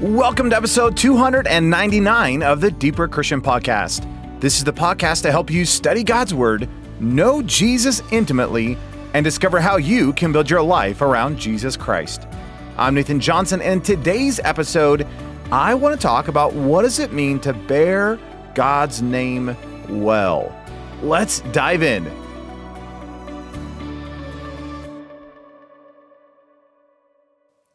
Welcome 0.00 0.48
to 0.50 0.56
episode 0.56 0.96
299 0.96 2.44
of 2.44 2.60
the 2.60 2.70
Deeper 2.70 3.08
Christian 3.08 3.42
Podcast. 3.42 4.06
This 4.38 4.58
is 4.58 4.62
the 4.62 4.72
podcast 4.72 5.22
to 5.22 5.32
help 5.32 5.50
you 5.50 5.64
study 5.64 6.04
God's 6.04 6.32
Word, 6.32 6.68
know 7.00 7.42
Jesus 7.42 8.00
intimately, 8.12 8.78
and 9.12 9.24
discover 9.24 9.58
how 9.58 9.76
you 9.76 10.12
can 10.12 10.30
build 10.30 10.48
your 10.48 10.62
life 10.62 11.02
around 11.02 11.36
Jesus 11.36 11.76
Christ. 11.76 12.28
I'm 12.76 12.94
Nathan 12.94 13.18
Johnson, 13.18 13.60
and 13.60 13.72
in 13.72 13.80
today's 13.80 14.38
episode, 14.44 15.04
I 15.50 15.74
want 15.74 16.00
to 16.00 16.00
talk 16.00 16.28
about 16.28 16.54
what 16.54 16.82
does 16.82 17.00
it 17.00 17.12
mean 17.12 17.40
to 17.40 17.52
bear 17.52 18.20
God's 18.54 19.02
name 19.02 19.56
well. 19.88 20.54
Let's 21.02 21.40
dive 21.50 21.82
in. 21.82 22.06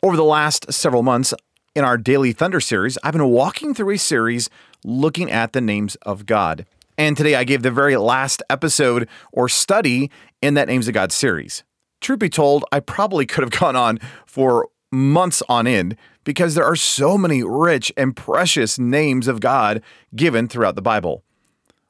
Over 0.02 0.16
the 0.16 0.24
last 0.24 0.72
several 0.72 1.04
months, 1.04 1.34
in 1.76 1.84
our 1.84 1.98
Daily 1.98 2.34
Thunder 2.34 2.60
series, 2.60 2.98
I've 3.04 3.14
been 3.14 3.30
walking 3.30 3.74
through 3.74 3.92
a 3.92 3.98
series 3.98 4.50
looking 4.84 5.32
at 5.32 5.54
the 5.54 5.62
names 5.62 5.96
of 6.04 6.26
God. 6.26 6.66
And 6.98 7.18
today 7.18 7.36
I 7.36 7.44
gave 7.44 7.64
the 7.64 7.72
very 7.72 7.98
last 7.98 8.44
episode 8.50 9.10
or 9.32 9.50
study 9.50 10.12
in 10.42 10.54
that 10.54 10.68
Names 10.68 10.88
of 10.88 10.94
God 10.94 11.12
series. 11.12 11.64
Truth 12.00 12.20
be 12.20 12.30
told, 12.30 12.64
I 12.72 12.80
probably 12.80 13.26
could 13.26 13.44
have 13.44 13.52
gone 13.60 13.76
on 13.76 14.00
for 14.28 14.70
months 14.92 15.42
on 15.50 15.66
end 15.66 15.98
because 16.24 16.54
there 16.54 16.66
are 16.66 16.76
so 16.76 17.18
many 17.18 17.44
rich 17.44 17.92
and 17.98 18.16
precious 18.16 18.78
names 18.78 19.28
of 19.28 19.40
God 19.40 19.82
given 20.16 20.48
throughout 20.48 20.76
the 20.76 20.82
Bible. 20.82 21.24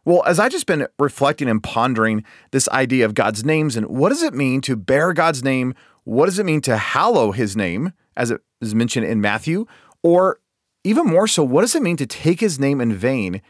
Well, 0.05 0.23
as 0.25 0.39
I've 0.39 0.51
just 0.51 0.65
been 0.65 0.87
reflecting 0.97 1.49
and 1.49 1.61
pondering 1.61 2.23
this 2.51 2.70
idea 2.70 3.05
of 3.05 3.13
God's 3.13 3.43
names 3.43 3.75
and 3.75 3.87
what 3.87 4.09
does 4.09 4.23
it 4.23 4.34
mean 4.34 4.61
to 4.61 4.77
bear 4.77 5.11
God's 5.11 5.43
name? 5.43 5.75
What 6.05 6.25
does 6.25 6.39
it 6.39 6.45
mean 6.45 6.61
to 6.61 6.77
hallow 6.77 7.31
his 7.31 7.57
name? 7.57 7.91
As 8.16 8.31
it 8.31 8.41
is 8.62 8.76
mentioned 8.76 9.05
in 9.05 9.22
Matthew? 9.22 9.66
Or 10.02 10.40
even 10.84 11.05
more 11.05 11.27
so, 11.27 11.44
what 11.44 11.62
does 11.62 11.76
it 11.76 11.82
mean 11.82 11.98
to 11.98 12.05
take 12.05 12.40
his 12.40 12.60
name 12.60 12.82
in 12.82 12.93
vain? 12.93 13.41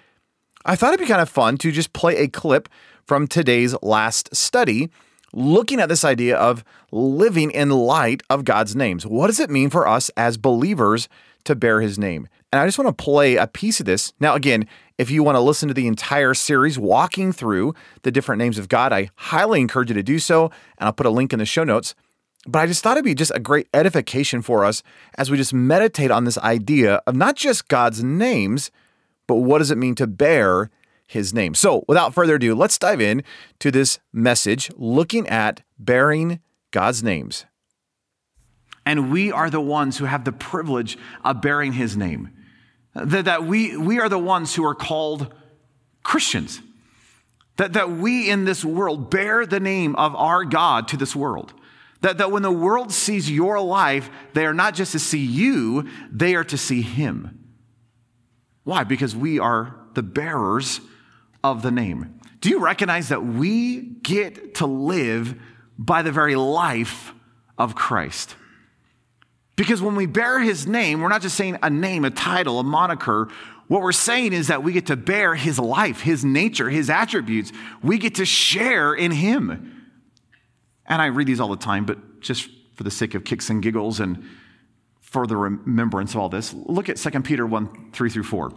I 0.66 0.76
thought 0.76 0.94
it'd 0.94 1.06
be 1.06 1.10
kind 1.10 1.22
of 1.22 1.30
fun 1.30 1.58
to 1.58 1.72
just 1.72 1.94
play 1.94 2.18
a 2.18 2.28
clip 2.28 2.70
from 3.06 3.28
today's 3.28 3.76
last 3.82 4.34
study 4.36 4.90
looking 5.34 5.80
at 5.80 5.90
this 5.90 6.06
idea 6.06 6.38
of 6.38 6.64
living 6.92 7.52
in 7.52 7.70
light 7.70 8.22
of 8.30 8.46
God's 8.46 8.76
names. 8.76 9.06
What 9.06 9.28
does 9.28 9.40
it 9.40 9.50
mean 9.50 9.70
for 9.70 9.88
us 9.88 10.10
as 10.16 10.38
believers 10.38 11.10
to 11.46 11.56
bear 11.56 11.82
his 11.82 11.98
name? 11.98 12.28
And 12.52 12.62
I 12.62 12.68
just 12.68 12.78
want 12.78 12.96
to 12.96 13.04
play 13.04 13.36
a 13.36 13.48
piece 13.48 13.80
of 13.80 13.88
this. 13.88 14.14
Now, 14.20 14.36
again, 14.36 14.68
if 15.00 15.10
you 15.10 15.24
want 15.24 15.36
to 15.36 15.42
listen 15.42 15.68
to 15.68 15.74
the 15.74 15.88
entire 15.88 16.36
series 16.36 16.78
walking 16.78 17.34
through 17.34 17.74
the 18.04 18.12
different 18.12 18.38
names 18.38 18.60
of 18.60 18.70
God, 18.70 18.94
I 18.94 19.10
highly 19.16 19.60
encourage 19.60 19.90
you 19.90 19.96
to 19.96 20.04
do 20.04 20.20
so. 20.20 20.46
And 20.78 20.86
I'll 20.86 20.94
put 20.94 21.08
a 21.08 21.10
link 21.10 21.34
in 21.34 21.40
the 21.40 21.46
show 21.46 21.64
notes. 21.64 21.96
But 22.46 22.60
I 22.60 22.68
just 22.68 22.84
thought 22.84 22.98
it'd 22.98 23.06
be 23.06 23.16
just 23.16 23.32
a 23.34 23.40
great 23.40 23.68
edification 23.74 24.42
for 24.42 24.66
us 24.66 24.84
as 25.18 25.32
we 25.32 25.38
just 25.38 25.54
meditate 25.54 26.12
on 26.12 26.26
this 26.26 26.38
idea 26.40 27.02
of 27.08 27.16
not 27.16 27.36
just 27.36 27.68
God's 27.68 28.04
names, 28.04 28.70
but 29.28 29.36
what 29.36 29.60
does 29.60 29.72
it 29.72 29.78
mean 29.78 29.96
to 29.96 30.08
bear 30.08 30.70
his 31.08 31.34
name? 31.34 31.56
So, 31.56 31.86
without 31.88 32.14
further 32.14 32.36
ado, 32.36 32.54
let's 32.54 32.78
dive 32.78 33.00
in 33.00 33.24
to 33.60 33.72
this 33.72 34.00
message 34.12 34.70
looking 34.76 35.28
at 35.30 35.62
bearing 35.80 36.42
God's 36.72 37.02
names. 37.02 37.46
And 38.86 39.12
we 39.12 39.32
are 39.32 39.50
the 39.50 39.62
ones 39.62 39.98
who 39.98 40.06
have 40.06 40.26
the 40.26 40.34
privilege 40.34 40.98
of 41.24 41.42
bearing 41.42 41.74
his 41.74 41.96
name. 41.96 42.32
That, 42.94 43.26
that 43.26 43.46
we, 43.46 43.78
we 43.78 44.00
are 44.00 44.10
the 44.10 44.20
ones 44.20 44.54
who 44.54 44.66
are 44.66 44.76
called 44.76 45.34
Christians. 46.04 46.62
That, 47.58 47.74
that 47.74 47.92
we 47.92 48.30
in 48.30 48.46
this 48.46 48.66
world 48.66 49.10
bear 49.10 49.46
the 49.46 49.60
name 49.60 49.96
of 49.96 50.16
our 50.16 50.44
God 50.44 50.90
to 50.90 50.98
this 50.98 51.16
world. 51.16 51.54
That, 52.04 52.18
that 52.18 52.32
when 52.32 52.44
the 52.44 52.52
world 52.52 52.92
sees 52.92 53.32
your 53.32 53.62
life, 53.62 54.10
they 54.34 54.46
are 54.46 54.54
not 54.54 54.76
just 54.76 54.92
to 54.92 55.00
see 55.00 55.24
you, 55.26 55.88
they 56.12 56.36
are 56.36 56.44
to 56.44 56.58
see 56.58 56.82
Him. 56.82 57.56
Why? 58.66 58.84
Because 58.84 59.16
we 59.16 59.40
are 59.40 59.76
the 59.94 60.04
bearers 60.04 60.82
of 61.46 61.62
the 61.62 61.72
name. 61.72 62.20
Do 62.42 62.50
you 62.50 62.60
recognize 62.60 63.08
that 63.08 63.26
we 63.26 63.80
get 63.80 64.56
to 64.56 64.66
live 64.66 65.36
by 65.78 66.02
the 66.02 66.12
very 66.12 66.36
life 66.36 67.14
of 67.58 67.74
Christ? 67.74 68.36
Because 69.56 69.82
when 69.82 69.96
we 69.96 70.06
bear 70.06 70.42
his 70.42 70.68
name, 70.68 71.00
we're 71.00 71.08
not 71.08 71.22
just 71.22 71.38
saying 71.38 71.58
a 71.64 71.70
name, 71.70 72.04
a 72.04 72.10
title, 72.10 72.60
a 72.60 72.64
moniker. 72.64 73.30
What 73.70 73.82
we're 73.82 73.94
saying 73.94 74.34
is 74.34 74.48
that 74.48 74.62
we 74.62 74.74
get 74.74 74.88
to 74.88 74.98
bear 74.98 75.36
his 75.36 75.58
life, 75.58 76.02
his 76.02 76.26
nature, 76.26 76.70
his 76.70 76.90
attributes. 76.90 77.54
We 77.82 77.98
get 77.98 78.16
to 78.16 78.26
share 78.26 78.94
in 78.94 79.12
him. 79.12 79.73
And 80.86 81.02
I 81.02 81.08
read 81.08 81.28
these 81.28 81.40
all 81.40 81.50
the 81.50 81.58
time, 81.58 81.86
but 81.86 82.20
just 82.20 82.50
for 82.76 82.84
the 82.84 82.92
sake 82.92 83.14
of 83.14 83.24
kicks 83.24 83.50
and 83.50 83.62
giggles 83.62 84.00
and 84.00 84.24
for 85.02 85.28
the 85.28 85.38
remembrance 85.38 86.14
of 86.14 86.20
all 86.20 86.30
this, 86.30 86.54
look 86.54 86.90
at 86.90 86.98
2 86.98 87.22
Peter 87.22 87.46
1 87.46 87.92
3 87.94 88.10
through 88.10 88.24
4. 88.24 88.52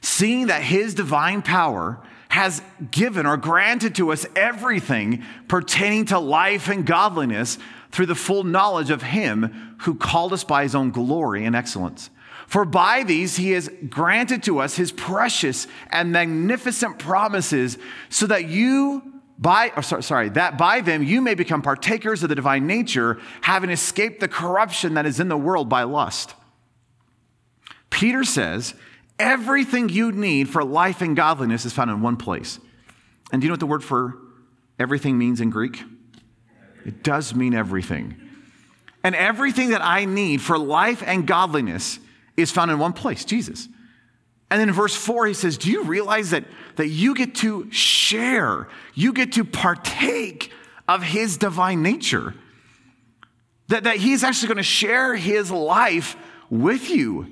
Seeing 0.00 0.46
that 0.46 0.62
his 0.62 0.94
divine 0.94 1.42
power 1.42 2.00
has 2.28 2.62
given 2.90 3.26
or 3.26 3.36
granted 3.36 3.94
to 3.96 4.12
us 4.12 4.26
everything 4.36 5.24
pertaining 5.48 6.04
to 6.06 6.18
life 6.18 6.68
and 6.68 6.86
godliness 6.86 7.58
through 7.90 8.06
the 8.06 8.14
full 8.14 8.44
knowledge 8.44 8.90
of 8.90 9.02
him 9.02 9.76
who 9.80 9.94
called 9.94 10.32
us 10.32 10.44
by 10.44 10.62
his 10.62 10.74
own 10.74 10.90
glory 10.90 11.44
and 11.44 11.56
excellence. 11.56 12.10
For 12.46 12.64
by 12.64 13.02
these 13.02 13.36
he 13.36 13.50
has 13.52 13.68
granted 13.88 14.42
to 14.44 14.60
us 14.60 14.76
his 14.76 14.92
precious 14.92 15.66
and 15.90 16.12
magnificent 16.12 16.98
promises, 16.98 17.76
so 18.08 18.26
that 18.26 18.46
you 18.48 19.17
by 19.38 19.72
or 19.76 19.82
sorry, 19.82 20.02
sorry, 20.02 20.28
that 20.30 20.58
by 20.58 20.80
them 20.80 21.02
you 21.02 21.20
may 21.20 21.34
become 21.34 21.62
partakers 21.62 22.22
of 22.22 22.28
the 22.28 22.34
divine 22.34 22.66
nature, 22.66 23.18
having 23.42 23.70
escaped 23.70 24.20
the 24.20 24.28
corruption 24.28 24.94
that 24.94 25.06
is 25.06 25.20
in 25.20 25.28
the 25.28 25.36
world 25.36 25.68
by 25.68 25.84
lust. 25.84 26.34
Peter 27.90 28.24
says, 28.24 28.74
everything 29.18 29.88
you 29.88 30.12
need 30.12 30.48
for 30.48 30.64
life 30.64 31.00
and 31.00 31.16
godliness 31.16 31.64
is 31.64 31.72
found 31.72 31.90
in 31.90 32.02
one 32.02 32.16
place. 32.16 32.58
And 33.32 33.40
do 33.40 33.46
you 33.46 33.48
know 33.48 33.54
what 33.54 33.60
the 33.60 33.66
word 33.66 33.84
for 33.84 34.18
everything 34.78 35.18
means 35.18 35.40
in 35.40 35.50
Greek? 35.50 35.82
It 36.84 37.02
does 37.02 37.34
mean 37.34 37.54
everything. 37.54 38.16
And 39.04 39.14
everything 39.14 39.70
that 39.70 39.84
I 39.84 40.04
need 40.04 40.40
for 40.42 40.58
life 40.58 41.02
and 41.06 41.26
godliness 41.26 41.98
is 42.36 42.50
found 42.50 42.70
in 42.70 42.78
one 42.78 42.92
place, 42.92 43.24
Jesus. 43.24 43.68
And 44.50 44.60
then 44.60 44.68
in 44.68 44.74
verse 44.74 44.94
4, 44.94 45.26
he 45.26 45.34
says, 45.34 45.58
Do 45.58 45.70
you 45.70 45.84
realize 45.84 46.30
that, 46.30 46.44
that 46.76 46.88
you 46.88 47.14
get 47.14 47.34
to 47.36 47.70
share, 47.70 48.68
you 48.94 49.12
get 49.12 49.32
to 49.32 49.44
partake 49.44 50.52
of 50.86 51.02
his 51.02 51.36
divine 51.36 51.82
nature? 51.82 52.34
That, 53.68 53.84
that 53.84 53.96
he's 53.96 54.24
actually 54.24 54.48
going 54.48 54.56
to 54.56 54.62
share 54.62 55.14
his 55.14 55.50
life 55.50 56.16
with 56.48 56.88
you. 56.88 57.26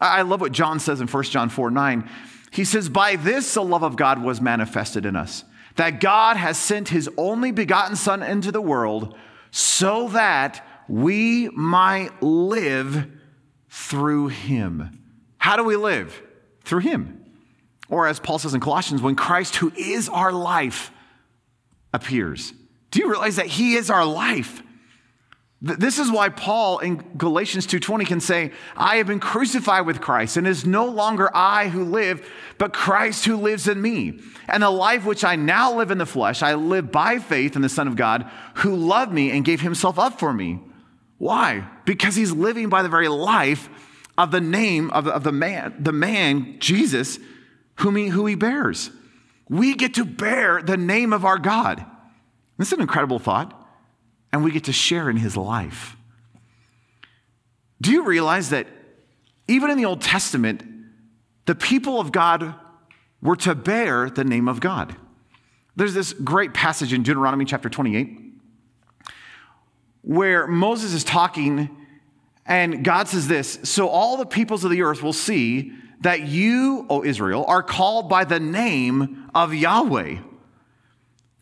I 0.00 0.22
love 0.22 0.40
what 0.40 0.50
John 0.50 0.80
says 0.80 1.00
in 1.00 1.06
1 1.06 1.22
John 1.24 1.48
4 1.48 1.70
9. 1.70 2.10
He 2.50 2.64
says, 2.64 2.88
By 2.88 3.14
this 3.16 3.54
the 3.54 3.62
love 3.62 3.84
of 3.84 3.96
God 3.96 4.20
was 4.20 4.40
manifested 4.40 5.06
in 5.06 5.14
us, 5.14 5.44
that 5.76 6.00
God 6.00 6.36
has 6.36 6.58
sent 6.58 6.88
his 6.88 7.08
only 7.16 7.52
begotten 7.52 7.94
Son 7.94 8.22
into 8.22 8.50
the 8.50 8.60
world 8.60 9.16
so 9.52 10.08
that 10.08 10.66
we 10.88 11.48
might 11.50 12.20
live 12.20 13.06
through 13.68 14.28
him. 14.28 14.98
How 15.38 15.56
do 15.56 15.64
we 15.64 15.76
live? 15.76 16.20
Through 16.64 16.80
him. 16.80 17.24
Or 17.88 18.06
as 18.06 18.20
Paul 18.20 18.38
says 18.38 18.54
in 18.54 18.60
Colossians, 18.60 19.02
when 19.02 19.16
Christ, 19.16 19.56
who 19.56 19.72
is 19.76 20.08
our 20.08 20.32
life, 20.32 20.90
appears. 21.92 22.52
Do 22.90 23.00
you 23.00 23.10
realize 23.10 23.36
that 23.36 23.46
he 23.46 23.74
is 23.74 23.90
our 23.90 24.04
life? 24.04 24.62
This 25.64 26.00
is 26.00 26.10
why 26.10 26.28
Paul 26.28 26.80
in 26.80 26.96
Galatians 27.16 27.66
2:20 27.66 28.04
can 28.04 28.18
say, 28.18 28.50
"I 28.76 28.96
have 28.96 29.06
been 29.06 29.20
crucified 29.20 29.86
with 29.86 30.00
Christ, 30.00 30.36
and 30.36 30.44
it 30.44 30.50
is 30.50 30.66
no 30.66 30.86
longer 30.86 31.30
I 31.32 31.68
who 31.68 31.84
live, 31.84 32.28
but 32.58 32.72
Christ 32.72 33.26
who 33.26 33.36
lives 33.36 33.68
in 33.68 33.80
me. 33.80 34.18
And 34.48 34.64
the 34.64 34.70
life 34.70 35.04
which 35.04 35.24
I 35.24 35.36
now 35.36 35.72
live 35.72 35.92
in 35.92 35.98
the 35.98 36.06
flesh, 36.06 36.42
I 36.42 36.54
live 36.54 36.90
by 36.90 37.20
faith 37.20 37.54
in 37.54 37.62
the 37.62 37.68
Son 37.68 37.86
of 37.86 37.94
God, 37.94 38.28
who 38.54 38.74
loved 38.74 39.12
me 39.12 39.30
and 39.30 39.44
gave 39.44 39.60
himself 39.60 40.00
up 40.00 40.18
for 40.18 40.32
me." 40.32 40.58
Why? 41.18 41.62
Because 41.84 42.16
he's 42.16 42.32
living 42.32 42.68
by 42.68 42.82
the 42.82 42.88
very 42.88 43.06
life 43.06 43.68
of 44.18 44.30
the 44.30 44.40
name 44.40 44.90
of, 44.90 45.06
of 45.06 45.24
the 45.24 45.32
man, 45.32 45.74
the 45.78 45.92
man, 45.92 46.56
Jesus, 46.58 47.18
whom 47.76 47.96
he, 47.96 48.08
who 48.08 48.26
he 48.26 48.34
bears. 48.34 48.90
We 49.48 49.74
get 49.74 49.94
to 49.94 50.04
bear 50.04 50.62
the 50.62 50.76
name 50.76 51.12
of 51.12 51.24
our 51.24 51.38
God. 51.38 51.84
This 52.58 52.68
is 52.68 52.74
an 52.74 52.80
incredible 52.80 53.18
thought. 53.18 53.58
And 54.32 54.42
we 54.42 54.50
get 54.50 54.64
to 54.64 54.72
share 54.72 55.10
in 55.10 55.18
his 55.18 55.36
life. 55.36 55.96
Do 57.82 57.90
you 57.90 58.04
realize 58.04 58.50
that 58.50 58.66
even 59.46 59.70
in 59.70 59.76
the 59.76 59.84
Old 59.84 60.00
Testament, 60.00 60.62
the 61.44 61.54
people 61.54 62.00
of 62.00 62.12
God 62.12 62.54
were 63.20 63.36
to 63.36 63.54
bear 63.54 64.08
the 64.08 64.24
name 64.24 64.48
of 64.48 64.60
God? 64.60 64.96
There's 65.76 65.92
this 65.92 66.12
great 66.12 66.54
passage 66.54 66.92
in 66.92 67.02
Deuteronomy 67.02 67.44
chapter 67.44 67.68
28 67.68 68.20
where 70.02 70.46
Moses 70.46 70.92
is 70.92 71.04
talking 71.04 71.81
and 72.46 72.84
God 72.84 73.08
says 73.08 73.28
this 73.28 73.58
So 73.64 73.88
all 73.88 74.16
the 74.16 74.26
peoples 74.26 74.64
of 74.64 74.70
the 74.70 74.82
earth 74.82 75.02
will 75.02 75.12
see 75.12 75.72
that 76.00 76.22
you, 76.22 76.86
O 76.90 77.04
Israel, 77.04 77.44
are 77.46 77.62
called 77.62 78.08
by 78.08 78.24
the 78.24 78.40
name 78.40 79.30
of 79.34 79.54
Yahweh. 79.54 80.18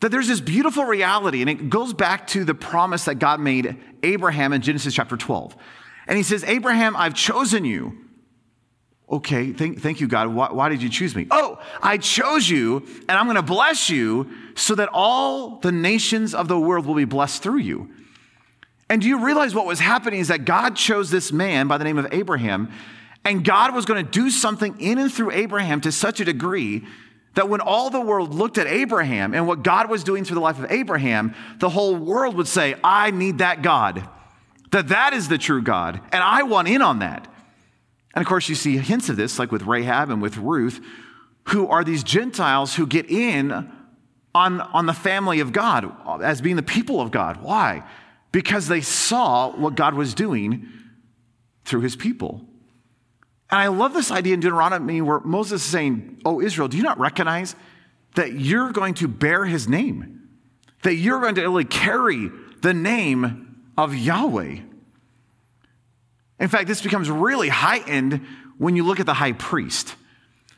That 0.01 0.09
there's 0.09 0.27
this 0.27 0.41
beautiful 0.41 0.85
reality, 0.85 1.41
and 1.41 1.49
it 1.49 1.69
goes 1.69 1.93
back 1.93 2.27
to 2.27 2.43
the 2.43 2.55
promise 2.55 3.05
that 3.05 3.15
God 3.15 3.39
made 3.39 3.77
Abraham 4.03 4.53
in 4.53 4.61
Genesis 4.61 4.93
chapter 4.93 5.17
12. 5.17 5.55
And 6.07 6.17
he 6.17 6.23
says, 6.23 6.43
Abraham, 6.43 6.95
I've 6.95 7.13
chosen 7.13 7.65
you. 7.65 7.97
Okay, 9.09 9.51
thank, 9.51 9.79
thank 9.79 9.99
you, 9.99 10.07
God. 10.07 10.29
Why, 10.29 10.51
why 10.51 10.69
did 10.69 10.81
you 10.81 10.89
choose 10.89 11.15
me? 11.15 11.27
Oh, 11.29 11.59
I 11.81 11.97
chose 11.97 12.49
you, 12.49 12.87
and 13.09 13.11
I'm 13.11 13.25
going 13.25 13.35
to 13.35 13.41
bless 13.43 13.89
you 13.89 14.31
so 14.55 14.73
that 14.75 14.89
all 14.91 15.59
the 15.59 15.71
nations 15.71 16.33
of 16.33 16.47
the 16.47 16.59
world 16.59 16.85
will 16.85 16.95
be 16.95 17.05
blessed 17.05 17.43
through 17.43 17.59
you. 17.59 17.91
And 18.91 19.01
do 19.01 19.07
you 19.07 19.23
realize 19.23 19.55
what 19.55 19.65
was 19.65 19.79
happening 19.79 20.19
is 20.19 20.27
that 20.27 20.43
God 20.43 20.75
chose 20.75 21.09
this 21.09 21.31
man 21.31 21.69
by 21.69 21.77
the 21.77 21.85
name 21.85 21.97
of 21.97 22.09
Abraham, 22.11 22.69
and 23.23 23.41
God 23.41 23.73
was 23.73 23.85
going 23.85 24.05
to 24.05 24.11
do 24.11 24.29
something 24.29 24.81
in 24.81 24.97
and 24.97 25.09
through 25.09 25.31
Abraham 25.31 25.79
to 25.81 25.93
such 25.93 26.19
a 26.19 26.25
degree 26.25 26.85
that 27.35 27.47
when 27.47 27.61
all 27.61 27.89
the 27.89 28.01
world 28.01 28.33
looked 28.33 28.57
at 28.57 28.67
Abraham 28.67 29.33
and 29.33 29.47
what 29.47 29.63
God 29.63 29.89
was 29.89 30.03
doing 30.03 30.25
through 30.25 30.35
the 30.35 30.41
life 30.41 30.59
of 30.59 30.69
Abraham, 30.69 31.33
the 31.59 31.69
whole 31.69 31.95
world 31.95 32.35
would 32.35 32.49
say, 32.49 32.75
I 32.83 33.11
need 33.11 33.37
that 33.37 33.61
God. 33.61 34.05
That 34.71 34.89
that 34.89 35.13
is 35.13 35.29
the 35.29 35.37
true 35.37 35.61
God, 35.61 36.01
and 36.11 36.21
I 36.21 36.43
want 36.43 36.67
in 36.67 36.81
on 36.81 36.99
that. 36.99 37.33
And 38.13 38.21
of 38.21 38.27
course, 38.27 38.49
you 38.49 38.55
see 38.55 38.77
hints 38.77 39.07
of 39.07 39.15
this, 39.15 39.39
like 39.39 39.53
with 39.53 39.61
Rahab 39.61 40.09
and 40.09 40.21
with 40.21 40.35
Ruth, 40.35 40.81
who 41.47 41.65
are 41.67 41.85
these 41.85 42.03
Gentiles 42.03 42.75
who 42.75 42.85
get 42.85 43.09
in 43.09 43.71
on, 44.35 44.59
on 44.59 44.85
the 44.85 44.93
family 44.93 45.39
of 45.39 45.53
God 45.53 45.89
as 46.21 46.41
being 46.41 46.57
the 46.57 46.61
people 46.61 46.99
of 46.99 47.09
God. 47.09 47.41
Why? 47.41 47.83
Because 48.31 48.67
they 48.67 48.81
saw 48.81 49.51
what 49.51 49.75
God 49.75 49.93
was 49.93 50.13
doing 50.13 50.67
through 51.65 51.81
his 51.81 51.95
people. 51.95 52.45
And 53.49 53.59
I 53.59 53.67
love 53.67 53.93
this 53.93 54.11
idea 54.11 54.33
in 54.33 54.39
Deuteronomy 54.39 55.01
where 55.01 55.19
Moses 55.19 55.63
is 55.63 55.69
saying, 55.69 56.21
Oh, 56.23 56.41
Israel, 56.41 56.69
do 56.69 56.77
you 56.77 56.83
not 56.83 56.99
recognize 56.99 57.55
that 58.15 58.33
you're 58.33 58.71
going 58.71 58.93
to 58.95 59.07
bear 59.07 59.45
his 59.45 59.67
name? 59.67 60.29
That 60.83 60.95
you're 60.95 61.19
going 61.19 61.35
to 61.35 61.41
really 61.41 61.65
carry 61.65 62.29
the 62.61 62.73
name 62.73 63.63
of 63.77 63.95
Yahweh. 63.95 64.59
In 66.39 66.47
fact, 66.47 66.67
this 66.67 66.81
becomes 66.81 67.09
really 67.09 67.49
heightened 67.49 68.25
when 68.57 68.75
you 68.75 68.83
look 68.83 68.99
at 68.99 69.05
the 69.05 69.13
high 69.13 69.33
priest. 69.33 69.95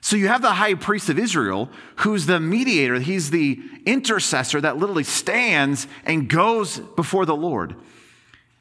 So 0.03 0.17
you 0.17 0.27
have 0.27 0.41
the 0.41 0.51
high 0.51 0.73
priest 0.73 1.07
of 1.07 1.17
Israel, 1.17 1.69
who's 1.99 2.25
the 2.25 2.37
mediator, 2.37 2.99
he's 2.99 3.29
the 3.29 3.57
intercessor 3.85 4.59
that 4.59 4.75
literally 4.75 5.05
stands 5.05 5.87
and 6.03 6.27
goes 6.27 6.77
before 6.77 7.25
the 7.25 7.37
Lord. 7.37 7.77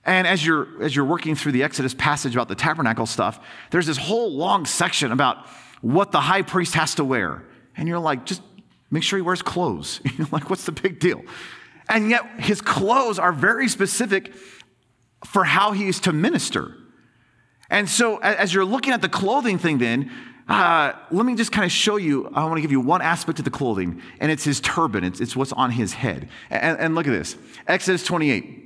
And 0.05 0.25
as 0.25 0.47
you're, 0.47 0.81
as 0.81 0.95
you're 0.95 1.05
working 1.05 1.35
through 1.35 1.51
the 1.51 1.65
Exodus 1.65 1.95
passage 1.95 2.37
about 2.37 2.47
the 2.47 2.55
tabernacle 2.55 3.07
stuff, 3.07 3.45
there's 3.73 3.87
this 3.87 3.97
whole 3.97 4.33
long 4.33 4.67
section 4.67 5.11
about 5.11 5.49
what 5.81 6.13
the 6.13 6.21
high 6.21 6.43
priest 6.43 6.75
has 6.75 6.95
to 6.95 7.05
wear. 7.05 7.43
And 7.77 7.89
you're 7.89 7.99
like, 7.99 8.25
just 8.25 8.41
make 8.93 9.03
sure 9.03 9.17
he 9.17 9.23
wears 9.23 9.43
clothes. 9.43 10.01
You're 10.17 10.29
like, 10.31 10.49
what's 10.49 10.65
the 10.65 10.71
big 10.71 11.01
deal? 11.01 11.23
And 11.89 12.09
yet 12.09 12.25
his 12.39 12.61
clothes 12.61 13.19
are 13.19 13.33
very 13.33 13.67
specific 13.67 14.33
for 15.25 15.43
how 15.43 15.73
he 15.73 15.89
is 15.89 15.99
to 16.01 16.13
minister. 16.13 16.77
And 17.69 17.89
so, 17.89 18.19
as 18.19 18.55
you're 18.55 18.67
looking 18.67 18.93
at 18.93 19.01
the 19.01 19.09
clothing 19.09 19.59
thing, 19.59 19.79
then, 19.79 20.13
uh, 20.49 20.93
let 21.11 21.25
me 21.25 21.35
just 21.35 21.53
kind 21.53 21.65
of 21.65 21.73
show 21.73 21.97
you. 21.97 22.29
I 22.35 22.45
want 22.45 22.57
to 22.57 22.63
give 22.63 22.73
you 22.73 22.81
one 22.81 23.01
aspect 23.01 23.39
of 23.39 23.45
the 23.45 23.51
clothing, 23.51 24.03
and 24.21 24.31
it's 24.31 24.45
his 24.45 24.61
turban, 24.61 25.05
it's, 25.05 25.21
it's 25.21 25.37
what's 25.37 25.53
on 25.53 25.71
his 25.71 25.95
head. 25.95 26.29
And, 26.51 26.79
and 26.79 26.95
look 26.95 27.07
at 27.07 27.13
this 27.13 27.37
Exodus 27.67 28.05
28. 28.05 28.61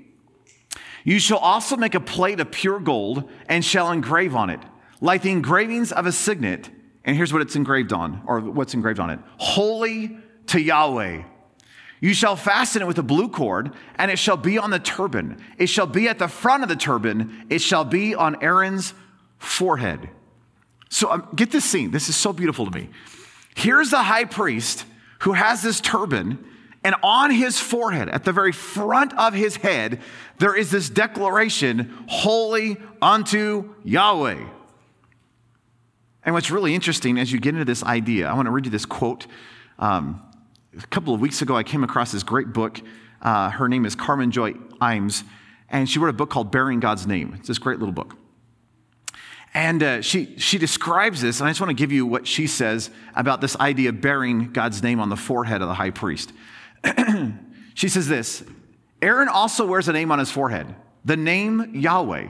You 1.04 1.20
shall 1.20 1.38
also 1.38 1.76
make 1.76 1.94
a 1.94 2.00
plate 2.00 2.40
of 2.40 2.50
pure 2.50 2.80
gold 2.80 3.30
and 3.48 3.64
shall 3.64 3.92
engrave 3.92 4.34
on 4.34 4.50
it, 4.50 4.60
like 5.00 5.22
the 5.22 5.30
engravings 5.30 5.92
of 5.92 6.06
a 6.06 6.12
signet. 6.12 6.70
And 7.04 7.16
here's 7.16 7.32
what 7.32 7.42
it's 7.42 7.54
engraved 7.54 7.92
on, 7.92 8.22
or 8.26 8.40
what's 8.40 8.74
engraved 8.74 8.98
on 8.98 9.10
it 9.10 9.20
Holy 9.36 10.18
to 10.48 10.60
Yahweh. 10.60 11.22
You 12.00 12.12
shall 12.12 12.36
fasten 12.36 12.82
it 12.82 12.88
with 12.88 12.98
a 12.98 13.02
blue 13.02 13.28
cord, 13.28 13.72
and 13.96 14.10
it 14.10 14.18
shall 14.18 14.36
be 14.36 14.58
on 14.58 14.70
the 14.70 14.78
turban. 14.78 15.42
It 15.58 15.68
shall 15.68 15.86
be 15.86 16.08
at 16.08 16.18
the 16.18 16.28
front 16.28 16.62
of 16.62 16.68
the 16.68 16.76
turban. 16.76 17.46
It 17.48 17.60
shall 17.60 17.84
be 17.84 18.14
on 18.14 18.42
Aaron's 18.42 18.92
forehead. 19.38 20.10
So 20.88 21.10
um, 21.10 21.28
get 21.34 21.50
this 21.50 21.64
scene. 21.64 21.90
This 21.90 22.08
is 22.08 22.16
so 22.16 22.32
beautiful 22.32 22.64
to 22.64 22.70
me. 22.70 22.88
Here's 23.54 23.90
the 23.90 24.02
high 24.02 24.24
priest 24.24 24.84
who 25.20 25.32
has 25.32 25.62
this 25.62 25.80
turban, 25.80 26.44
and 26.84 26.94
on 27.02 27.30
his 27.30 27.58
forehead, 27.58 28.08
at 28.08 28.24
the 28.24 28.32
very 28.32 28.52
front 28.52 29.16
of 29.18 29.34
his 29.34 29.56
head, 29.56 30.00
there 30.38 30.54
is 30.54 30.70
this 30.70 30.88
declaration 30.88 32.04
Holy 32.06 32.76
unto 33.00 33.74
Yahweh. 33.82 34.46
And 36.22 36.34
what's 36.34 36.50
really 36.50 36.74
interesting 36.74 37.18
as 37.18 37.32
you 37.32 37.40
get 37.40 37.54
into 37.54 37.64
this 37.64 37.82
idea, 37.82 38.28
I 38.28 38.34
want 38.34 38.46
to 38.46 38.50
read 38.50 38.66
you 38.66 38.70
this 38.70 38.84
quote. 38.84 39.26
Um, 39.78 40.22
a 40.76 40.86
couple 40.88 41.14
of 41.14 41.20
weeks 41.20 41.40
ago, 41.40 41.56
I 41.56 41.62
came 41.62 41.82
across 41.82 42.12
this 42.12 42.22
great 42.22 42.52
book. 42.52 42.80
Uh, 43.22 43.50
her 43.50 43.68
name 43.68 43.86
is 43.86 43.94
Carmen 43.94 44.30
Joy 44.30 44.52
Imes, 44.80 45.24
and 45.70 45.88
she 45.88 45.98
wrote 45.98 46.10
a 46.10 46.12
book 46.12 46.28
called 46.28 46.52
Bearing 46.52 46.80
God's 46.80 47.06
Name. 47.06 47.34
It's 47.38 47.48
this 47.48 47.58
great 47.58 47.78
little 47.78 47.94
book. 47.94 48.16
And 49.56 49.82
uh, 49.82 50.02
she, 50.02 50.38
she 50.38 50.58
describes 50.58 51.22
this, 51.22 51.40
and 51.40 51.48
I 51.48 51.50
just 51.50 51.62
want 51.62 51.70
to 51.70 51.74
give 51.74 51.90
you 51.90 52.04
what 52.04 52.26
she 52.26 52.46
says 52.46 52.90
about 53.14 53.40
this 53.40 53.56
idea 53.56 53.88
of 53.88 54.02
bearing 54.02 54.52
God's 54.52 54.82
name 54.82 55.00
on 55.00 55.08
the 55.08 55.16
forehead 55.16 55.62
of 55.62 55.68
the 55.68 55.74
high 55.74 55.92
priest. 55.92 56.30
she 57.74 57.88
says 57.88 58.06
this 58.06 58.44
Aaron 59.00 59.28
also 59.28 59.64
wears 59.64 59.88
a 59.88 59.94
name 59.94 60.12
on 60.12 60.18
his 60.18 60.30
forehead, 60.30 60.74
the 61.06 61.16
name 61.16 61.74
Yahweh. 61.74 62.28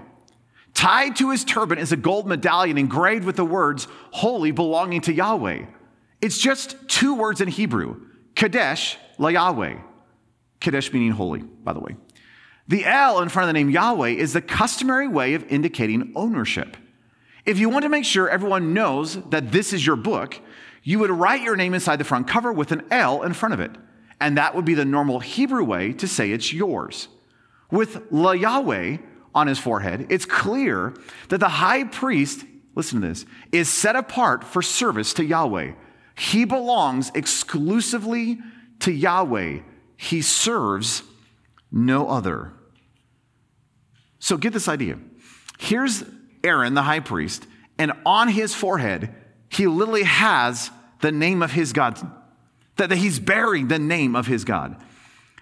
Tied 0.72 1.16
to 1.16 1.30
his 1.30 1.42
turban 1.42 1.78
is 1.78 1.90
a 1.90 1.96
gold 1.96 2.28
medallion 2.28 2.78
engraved 2.78 3.24
with 3.24 3.34
the 3.34 3.44
words, 3.44 3.88
holy, 4.12 4.52
belonging 4.52 5.00
to 5.00 5.12
Yahweh. 5.12 5.66
It's 6.20 6.38
just 6.38 6.76
two 6.86 7.16
words 7.16 7.40
in 7.40 7.48
Hebrew 7.48 8.02
Kadesh, 8.36 8.98
La 9.18 9.30
Yahweh. 9.30 9.78
Kadesh 10.60 10.92
meaning 10.92 11.10
holy, 11.10 11.40
by 11.40 11.72
the 11.72 11.80
way. 11.80 11.96
The 12.68 12.84
L 12.84 13.20
in 13.20 13.30
front 13.30 13.48
of 13.48 13.52
the 13.52 13.58
name 13.58 13.70
Yahweh 13.70 14.10
is 14.10 14.32
the 14.32 14.40
customary 14.40 15.08
way 15.08 15.34
of 15.34 15.42
indicating 15.48 16.12
ownership. 16.14 16.76
If 17.46 17.58
you 17.58 17.68
want 17.68 17.84
to 17.84 17.88
make 17.88 18.04
sure 18.04 18.28
everyone 18.28 18.74
knows 18.74 19.22
that 19.30 19.52
this 19.52 19.72
is 19.72 19.86
your 19.86 19.96
book, 19.96 20.40
you 20.82 20.98
would 20.98 21.10
write 21.10 21.42
your 21.42 21.56
name 21.56 21.74
inside 21.74 21.96
the 21.96 22.04
front 22.04 22.28
cover 22.28 22.52
with 22.52 22.72
an 22.72 22.84
L 22.90 23.22
in 23.22 23.32
front 23.32 23.54
of 23.54 23.60
it. 23.60 23.70
And 24.20 24.36
that 24.36 24.54
would 24.54 24.64
be 24.64 24.74
the 24.74 24.84
normal 24.84 25.20
Hebrew 25.20 25.64
way 25.64 25.92
to 25.92 26.08
say 26.08 26.32
it's 26.32 26.52
yours. 26.52 27.08
With 27.70 28.02
La 28.10 28.32
Yahweh 28.32 28.98
on 29.34 29.46
his 29.46 29.58
forehead, 29.58 30.06
it's 30.10 30.24
clear 30.24 30.94
that 31.28 31.38
the 31.38 31.48
high 31.48 31.84
priest, 31.84 32.44
listen 32.74 33.00
to 33.00 33.08
this, 33.08 33.26
is 33.52 33.68
set 33.68 33.94
apart 33.94 34.42
for 34.42 34.62
service 34.62 35.12
to 35.14 35.24
Yahweh. 35.24 35.72
He 36.16 36.44
belongs 36.44 37.10
exclusively 37.14 38.38
to 38.80 38.92
Yahweh. 38.92 39.60
He 39.96 40.22
serves 40.22 41.02
no 41.70 42.08
other. 42.08 42.52
So 44.18 44.36
get 44.36 44.52
this 44.52 44.68
idea. 44.68 44.98
Here's 45.58 46.04
Aaron, 46.46 46.74
the 46.74 46.82
high 46.82 47.00
priest, 47.00 47.46
and 47.78 47.92
on 48.04 48.28
his 48.28 48.54
forehead, 48.54 49.14
he 49.48 49.66
literally 49.66 50.04
has 50.04 50.70
the 51.00 51.12
name 51.12 51.42
of 51.42 51.52
his 51.52 51.72
God, 51.72 51.98
that, 52.76 52.90
he's 52.92 53.18
bearing 53.18 53.68
the 53.68 53.78
name 53.78 54.16
of 54.16 54.26
his 54.26 54.44
God. 54.44 54.76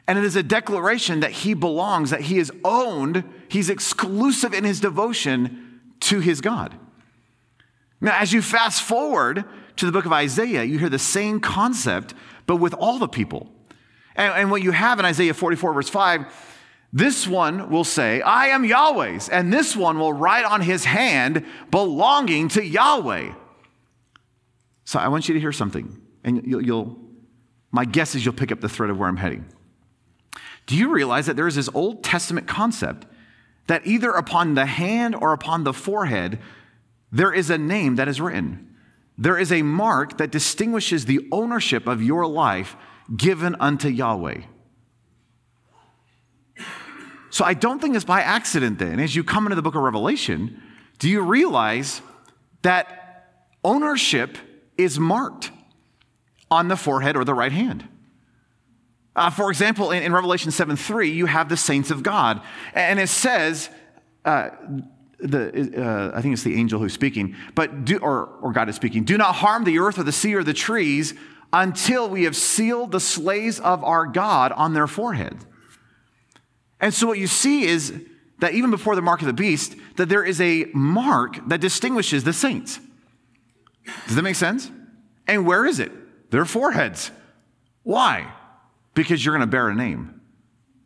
And 0.07 0.19
it 0.19 0.25
is 0.25 0.37
a 0.37 0.43
declaration 0.43 1.21
that 1.21 1.31
he 1.31 1.55
belongs, 1.55 2.11
that 2.11 2.23
he 2.23 2.39
is 2.39 2.53
owned, 2.65 3.25
he's 3.49 3.71
exclusive 3.71 4.53
in 4.53 4.65
his 4.65 4.81
devotion 4.81 5.81
to 6.01 6.21
his 6.21 6.41
God. 6.41 6.75
Now, 8.01 8.19
as 8.19 8.33
you 8.33 8.43
fast 8.43 8.83
forward 8.83 9.45
to 9.77 9.87
the 9.87 9.93
book 9.93 10.05
of 10.05 10.13
Isaiah, 10.13 10.65
you 10.65 10.79
hear 10.79 10.91
the 10.91 10.99
same 10.99 11.41
concept, 11.41 12.15
but 12.47 12.57
with 12.57 12.75
all 12.75 12.99
the 12.99 13.09
people. 13.09 13.51
And, 14.15 14.33
and 14.35 14.51
what 14.51 14.63
you 14.63 14.73
have 14.73 14.99
in 14.99 15.05
Isaiah 15.05 15.35
44, 15.35 15.73
verse 15.73 15.89
5, 15.89 16.27
this 16.95 17.27
one 17.27 17.71
will 17.71 17.83
say, 17.83 18.21
I 18.21 18.47
am 18.47 18.65
Yahweh's, 18.65 19.29
and 19.29 19.53
this 19.53 19.75
one 19.75 19.99
will 19.99 20.13
write 20.13 20.45
on 20.45 20.61
his 20.61 20.85
hand, 20.85 21.45
belonging 21.73 22.47
to 22.51 22.65
Yahweh. 22.65 23.33
So 24.85 25.01
I 25.01 25.09
want 25.09 25.29
you 25.29 25.35
to 25.35 25.41
hear 25.41 25.51
something, 25.51 26.01
and 26.23 26.47
you'll, 26.47 26.63
you'll 26.63 26.99
my 27.73 27.85
guess 27.85 28.15
is 28.15 28.25
you'll 28.25 28.33
pick 28.33 28.53
up 28.53 28.61
the 28.61 28.69
thread 28.69 28.91
of 28.91 28.99
where 28.99 29.09
I'm 29.09 29.17
heading. 29.17 29.45
Do 30.67 30.77
you 30.77 30.89
realize 30.93 31.27
that 31.27 31.35
there 31.35 31.49
is 31.49 31.57
this 31.57 31.69
Old 31.75 32.05
Testament 32.05 32.47
concept 32.47 33.07
that 33.67 33.85
either 33.85 34.13
upon 34.13 34.55
the 34.55 34.67
hand 34.67 35.17
or 35.17 35.33
upon 35.33 35.65
the 35.65 35.73
forehead, 35.73 36.39
there 37.11 37.33
is 37.33 37.51
a 37.51 37.59
name 37.59 37.97
that 37.97 38.07
is 38.07 38.21
written? 38.21 38.73
There 39.19 39.37
is 39.37 39.51
a 39.51 39.63
mark 39.63 40.19
that 40.19 40.31
distinguishes 40.31 41.07
the 41.07 41.27
ownership 41.33 41.89
of 41.89 42.01
your 42.01 42.25
life 42.25 42.77
given 43.17 43.57
unto 43.59 43.89
Yahweh. 43.89 44.43
So 47.35 47.45
I 47.45 47.55
don't 47.55 47.81
think 47.81 47.97
it's 47.97 48.05
by 48.05 48.21
accident 48.21 48.79
then, 48.79 49.01
as 49.01 49.17
you 49.17 49.25
come 49.25 49.47
into 49.47 49.57
the 49.57 49.63
book 49.63 49.75
of 49.75 49.83
Revelation, 49.83 50.63
do 51.01 51.11
you 51.11 51.21
realize 51.21 52.01
that 52.63 53.27
ownership 53.65 54.39
is 54.79 55.01
marked 55.01 55.51
on 56.49 56.69
the 56.69 56.77
forehead 56.77 57.17
or 57.17 57.25
the 57.25 57.35
right 57.35 57.51
hand? 57.51 57.89
Uh, 59.17 59.31
for 59.31 59.51
example, 59.51 59.91
in, 59.91 60.05
in, 60.05 60.13
Revelation 60.13 60.53
7 60.53 60.77
3, 60.77 61.11
you 61.11 61.27
have 61.27 61.49
the 61.49 61.57
saints 61.57 61.91
of 61.91 62.05
God. 62.05 62.41
And 62.73 63.01
it 63.01 63.09
says, 63.09 63.69
uh, 64.25 64.51
the, 65.19 65.73
uh, 65.77 66.17
I 66.17 66.23
think 66.23 66.35
it's 66.35 66.45
the 66.45 66.55
angel 66.55 66.79
who's 66.79 66.93
speaking, 66.93 67.35
but 67.57 67.85
do, 67.85 67.99
or, 67.99 68.27
or 68.43 68.53
God 68.53 68.69
is 68.69 68.77
speaking, 68.77 69.03
do 69.03 69.19
not 69.19 69.35
harm 69.35 69.65
the 69.65 69.81
earth 69.81 69.99
or 69.99 70.05
the 70.05 70.13
sea 70.13 70.37
or 70.37 70.45
the 70.45 70.55
trees 70.55 71.15
until 71.53 72.09
we 72.09 72.23
have 72.23 72.37
sealed 72.37 72.93
the 72.93 73.01
slaves 73.01 73.59
of 73.59 73.83
our 73.83 74.07
God 74.07 74.53
on 74.53 74.73
their 74.73 74.87
forehead. 74.87 75.45
And 76.85 76.93
so 76.93 77.07
what 77.07 77.19
you 77.19 77.27
see 77.27 77.65
is 77.65 77.95
that 78.41 78.53
even 78.53 78.71
before 78.71 78.95
the 78.95 79.01
mark 79.01 79.23
of 79.23 79.27
the 79.27 79.33
beast, 79.33 79.75
that 79.97 80.11
there 80.11 80.23
is 80.23 80.39
a 80.39 80.67
mark 80.75 81.39
that 81.49 81.63
distinguishes 81.63 82.25
the 82.25 82.35
saints. 82.35 82.79
Does 84.07 84.17
that 84.17 84.23
make 84.23 84.37
sense? 84.37 84.71
And 85.27 85.47
where 85.47 85.65
is 85.65 85.81
it? 85.81 85.91
Their 86.31 86.45
foreheads. 86.45 87.11
Why? 87.85 88.31
Because 88.93 89.25
you're 89.25 89.35
going 89.35 89.49
to 89.49 89.51
bear 89.51 89.71
a 89.71 89.75
name. 89.75 90.21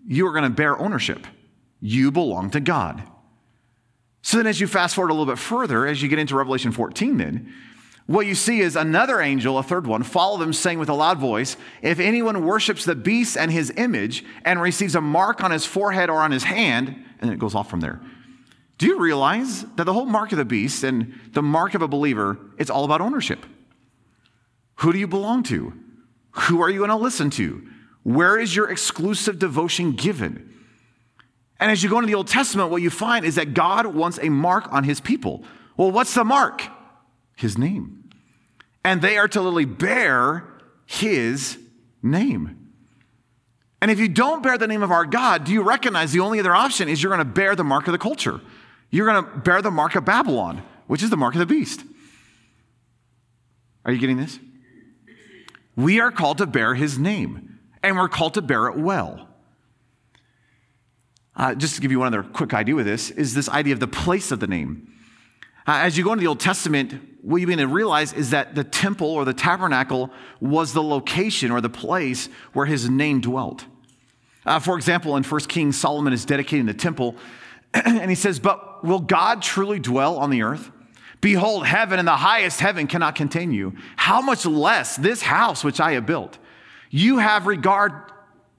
You 0.07 0.29
are 0.29 0.31
going 0.31 0.45
to 0.45 0.51
bear 0.51 0.79
ownership. 0.79 1.27
You 1.81 2.13
belong 2.13 2.51
to 2.51 2.61
God. 2.61 3.03
So 4.23 4.37
then, 4.37 4.47
as 4.47 4.61
you 4.61 4.69
fast 4.69 4.95
forward 4.95 5.11
a 5.11 5.15
little 5.15 5.27
bit 5.27 5.41
further, 5.41 5.85
as 5.85 6.01
you 6.01 6.09
get 6.09 6.21
into 6.21 6.37
Revelation 6.37 6.71
14, 6.71 7.17
then, 7.17 7.53
what 8.09 8.25
you 8.25 8.35
see 8.35 8.61
is 8.61 8.75
another 8.75 9.21
angel, 9.21 9.59
a 9.59 9.63
third 9.63 9.87
one, 9.87 10.03
follow 10.03 10.39
them, 10.39 10.55
saying 10.55 10.79
with 10.79 10.89
a 10.89 10.95
loud 10.95 11.19
voice, 11.19 11.59
If 11.83 12.01
anyone 12.01 12.47
worships 12.47 12.87
the 12.87 12.95
beast 12.95 13.37
and 13.37 13.53
his 13.53 13.71
image 13.77 14.25
and 14.47 14.63
receives 14.63 14.95
a 14.95 15.03
mark 15.03 15.45
on 15.45 15.51
his 15.51 15.67
forehead 15.67 16.09
or 16.09 16.21
on 16.21 16.31
his 16.31 16.45
hand, 16.45 17.05
and 17.21 17.31
it 17.31 17.39
goes 17.39 17.55
off 17.55 17.69
from 17.69 17.81
there. 17.81 18.01
Do 18.79 18.87
you 18.87 18.99
realize 18.99 19.67
that 19.77 19.85
the 19.85 19.93
whole 19.93 20.07
mark 20.07 20.33
of 20.33 20.39
the 20.39 20.47
beast 20.47 20.85
and 20.85 21.21
the 21.35 21.43
mark 21.43 21.75
of 21.75 21.83
a 21.83 21.89
believer, 21.89 22.39
it's 22.57 22.71
all 22.71 22.87
about 22.87 23.03
ownership? 23.03 23.45
Who 24.77 24.91
do 24.91 24.99
you 24.99 25.07
belong 25.07 25.43
to? 25.45 25.75
Who 26.31 26.63
are 26.63 26.71
you 26.71 26.79
going 26.79 26.89
to 26.89 26.97
listen 26.97 27.29
to? 27.31 27.63
Where 28.05 28.39
is 28.39 28.57
your 28.57 28.71
exclusive 28.71 29.39
devotion 29.39 29.93
given? 29.93 30.55
And 31.61 31.71
as 31.71 31.83
you 31.83 31.91
go 31.91 31.99
into 31.99 32.07
the 32.07 32.15
Old 32.15 32.29
Testament, 32.29 32.71
what 32.71 32.81
you 32.81 32.89
find 32.89 33.27
is 33.27 33.35
that 33.35 33.53
God 33.53 33.85
wants 33.85 34.19
a 34.23 34.31
mark 34.31 34.73
on 34.73 34.85
his 34.85 34.99
people. 34.99 35.45
Well, 35.77 35.91
what's 35.91 36.15
the 36.15 36.25
mark? 36.25 36.63
His 37.39 37.57
name. 37.57 38.11
And 38.83 39.01
they 39.01 39.17
are 39.17 39.29
to 39.29 39.41
literally 39.41 39.65
bear 39.65 40.45
his 40.87 41.57
name. 42.03 42.73
And 43.81 43.93
if 43.93 44.01
you 44.01 44.09
don't 44.09 44.43
bear 44.43 44.59
the 44.59 44.67
name 44.67 44.83
of 44.83 44.91
our 44.91 45.05
God, 45.05 45.45
do 45.45 45.53
you 45.53 45.63
recognize 45.63 46.11
the 46.11 46.19
only 46.19 46.41
other 46.41 46.53
option 46.53 46.89
is 46.89 47.01
you're 47.01 47.15
going 47.15 47.25
to 47.25 47.33
bear 47.33 47.55
the 47.55 47.63
mark 47.63 47.87
of 47.87 47.93
the 47.93 47.99
culture? 47.99 48.41
You're 48.91 49.07
going 49.07 49.25
to 49.25 49.39
bear 49.39 49.63
the 49.63 49.71
mark 49.71 49.95
of 49.95 50.05
Babylon, 50.05 50.65
which 50.89 51.01
is 51.01 51.11
the 51.11 51.17
mark 51.17 51.35
of 51.37 51.39
the 51.39 51.47
beast. 51.47 51.85
Are 53.85 53.93
you 53.93 54.01
getting 54.01 54.17
this? 54.17 54.41
We 55.77 56.01
are 56.01 56.11
called 56.11 56.39
to 56.39 56.47
bear 56.47 56.75
his 56.75 56.99
name, 56.99 57.61
and 57.85 57.97
we're 57.97 58.09
called 58.09 58.35
to 58.35 58.43
bear 58.43 58.67
it 58.67 58.77
well. 58.77 59.29
Uh, 61.37 61.55
just 61.55 61.77
to 61.77 61.81
give 61.81 61.93
you 61.93 62.01
one 62.01 62.09
other 62.09 62.25
quick 62.25 62.53
idea 62.53 62.75
with 62.75 62.87
this, 62.87 63.11
is 63.11 63.33
this 63.35 63.49
idea 63.49 63.75
of 63.75 63.79
the 63.79 63.87
place 63.87 64.33
of 64.33 64.41
the 64.41 64.49
name. 64.49 64.93
Uh, 65.69 65.73
as 65.83 65.99
you 65.99 66.03
go 66.03 66.13
into 66.15 66.23
the 66.23 66.27
Old 66.27 66.41
Testament, 66.41 66.95
what 67.21 67.43
you 67.43 67.47
begin 67.47 67.59
to 67.59 67.69
realize 67.69 68.15
is 68.15 68.31
that 68.31 68.55
the 68.55 68.65
temple 68.65 69.09
or 69.09 69.27
the 69.27 69.35
tabernacle 69.35 70.11
was 70.41 70.73
the 70.73 70.83
location 70.83 71.51
or 71.51 71.61
the 71.61 71.69
place 71.69 72.31
where 72.55 72.65
his 72.65 72.89
name 72.89 73.21
dwelt. 73.21 73.67
Uh, 74.47 74.59
for 74.59 74.77
example, 74.77 75.15
in 75.19 75.23
1 75.23 75.41
Kings, 75.43 75.79
Solomon 75.79 76.15
is 76.15 76.25
dedicating 76.25 76.65
the 76.65 76.73
temple, 76.73 77.17
and 77.75 78.09
he 78.09 78.15
says, 78.15 78.41
But 78.41 78.83
will 78.83 79.01
God 79.01 79.43
truly 79.43 79.79
dwell 79.79 80.17
on 80.17 80.31
the 80.31 80.41
earth? 80.41 80.71
Behold, 81.21 81.67
heaven 81.67 81.99
and 81.99 82.09
the 82.09 82.13
highest 82.13 82.61
heaven 82.61 82.87
cannot 82.87 83.15
contain 83.15 83.53
you. 83.53 83.75
How 83.97 84.23
much 84.23 84.47
less 84.47 84.97
this 84.97 85.21
house 85.21 85.63
which 85.63 85.81
I 85.81 85.93
have 85.93 86.07
built? 86.07 86.39
You 86.89 87.19
have 87.19 87.47
regard, 87.47 87.93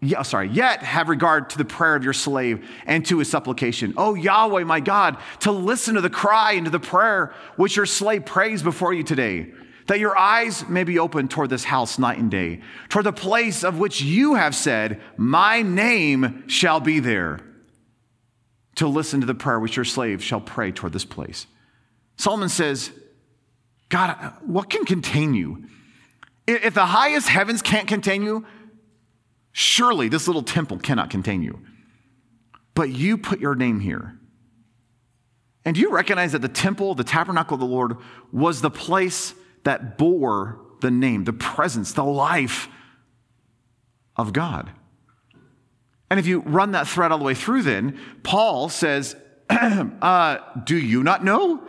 yeah, 0.02 0.22
uh, 0.22 0.24
sorry, 0.24 0.48
yet 0.50 0.82
have 0.82 1.10
regard 1.10 1.50
to 1.50 1.58
the 1.58 1.66
prayer 1.66 1.96
of 1.96 2.06
your 2.06 2.14
slave 2.14 2.70
and 2.86 3.06
to 3.08 3.20
his 3.20 3.30
supplication. 3.30 3.94
Oh 3.98 4.14
Yahweh, 4.14 4.64
my 4.64 4.80
God, 4.80 5.18
to 5.42 5.52
listen 5.52 5.96
to 5.96 6.02
the 6.02 6.10
cry 6.10 6.54
and 6.54 6.66
to 6.66 6.72
the 6.72 6.80
prayer 6.80 7.34
which 7.58 7.76
your 7.76 7.86
slave 7.86 8.26
prays 8.26 8.64
before 8.64 8.94
you 8.94 9.04
today, 9.04 9.52
that 9.88 10.00
your 10.00 10.18
eyes 10.18 10.68
may 10.70 10.86
be 10.86 11.00
open 11.00 11.28
toward 11.28 11.50
this 11.50 11.66
house 11.66 12.00
night 12.00 12.18
and 12.18 12.32
day, 12.32 12.62
toward 12.88 13.06
the 13.06 13.12
place 13.12 13.64
of 13.64 13.78
which 13.78 14.02
you 14.02 14.36
have 14.36 14.56
said, 14.56 15.02
My 15.18 15.62
name 15.62 16.48
shall 16.48 16.80
be 16.80 17.00
there, 17.00 17.42
to 18.76 18.88
listen 18.88 19.20
to 19.20 19.28
the 19.28 19.36
prayer 19.36 19.60
which 19.60 19.76
your 19.76 19.86
slave 19.86 20.24
shall 20.24 20.40
pray 20.40 20.72
toward 20.72 20.94
this 20.94 21.04
place. 21.04 21.46
Solomon 22.16 22.48
says, 22.48 22.92
God, 23.90 24.16
uh, 24.22 24.30
what 24.46 24.70
can 24.70 24.86
contain 24.86 25.34
you? 25.34 25.66
If 26.48 26.74
the 26.74 26.86
highest 26.86 27.28
heavens 27.28 27.62
can't 27.62 27.88
contain 27.88 28.24
you, 28.24 28.46
surely 29.60 30.08
this 30.08 30.26
little 30.26 30.42
temple 30.42 30.78
cannot 30.78 31.10
contain 31.10 31.44
you. 31.44 31.60
But 32.76 32.92
you 32.92 33.18
put 33.18 33.42
your 33.42 33.56
name 33.56 33.82
here. 33.82 34.18
And 35.66 35.76
do 35.76 35.82
you 35.82 35.92
recognize 35.92 36.32
that 36.32 36.42
the 36.42 36.48
temple, 36.48 36.96
the 36.96 37.04
tabernacle 37.04 37.56
of 37.56 37.60
the 37.60 37.66
Lord, 37.66 37.98
was 38.32 38.62
the 38.62 38.72
place 38.72 39.34
that 39.66 39.98
bore 39.98 40.62
the 40.80 40.90
name, 40.90 41.26
the 41.26 41.34
presence, 41.34 41.92
the 41.92 42.06
life 42.06 42.70
of 44.16 44.32
God? 44.32 44.72
And 46.10 46.22
if 46.22 46.26
you 46.26 46.40
run 46.40 46.72
that 46.72 46.88
thread 46.88 47.12
all 47.12 47.18
the 47.18 47.26
way 47.26 47.36
through, 47.36 47.64
then 47.64 48.00
Paul 48.24 48.70
says, 48.70 49.18
uh, 49.50 50.38
Do 50.64 50.78
you 50.78 51.04
not 51.04 51.26
know 51.26 51.68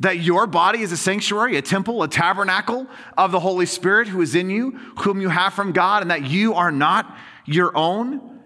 that 0.00 0.18
your 0.18 0.46
body 0.46 0.80
is 0.80 0.92
a 0.92 0.96
sanctuary, 0.96 1.56
a 1.56 1.62
temple, 1.62 2.02
a 2.02 2.08
tabernacle 2.08 2.86
of 3.16 3.32
the 3.32 3.40
Holy 3.40 3.66
Spirit 3.66 4.08
who 4.08 4.20
is 4.22 4.34
in 4.34 4.50
you, 4.50 4.72
whom 5.00 5.20
you 5.20 5.28
have 5.28 5.52
from 5.52 5.72
God, 5.72 6.02
and 6.02 6.10
that 6.10 6.24
you 6.24 6.54
are 6.54 6.72
not 6.72 7.16
your 7.44 7.76
own? 7.76 8.40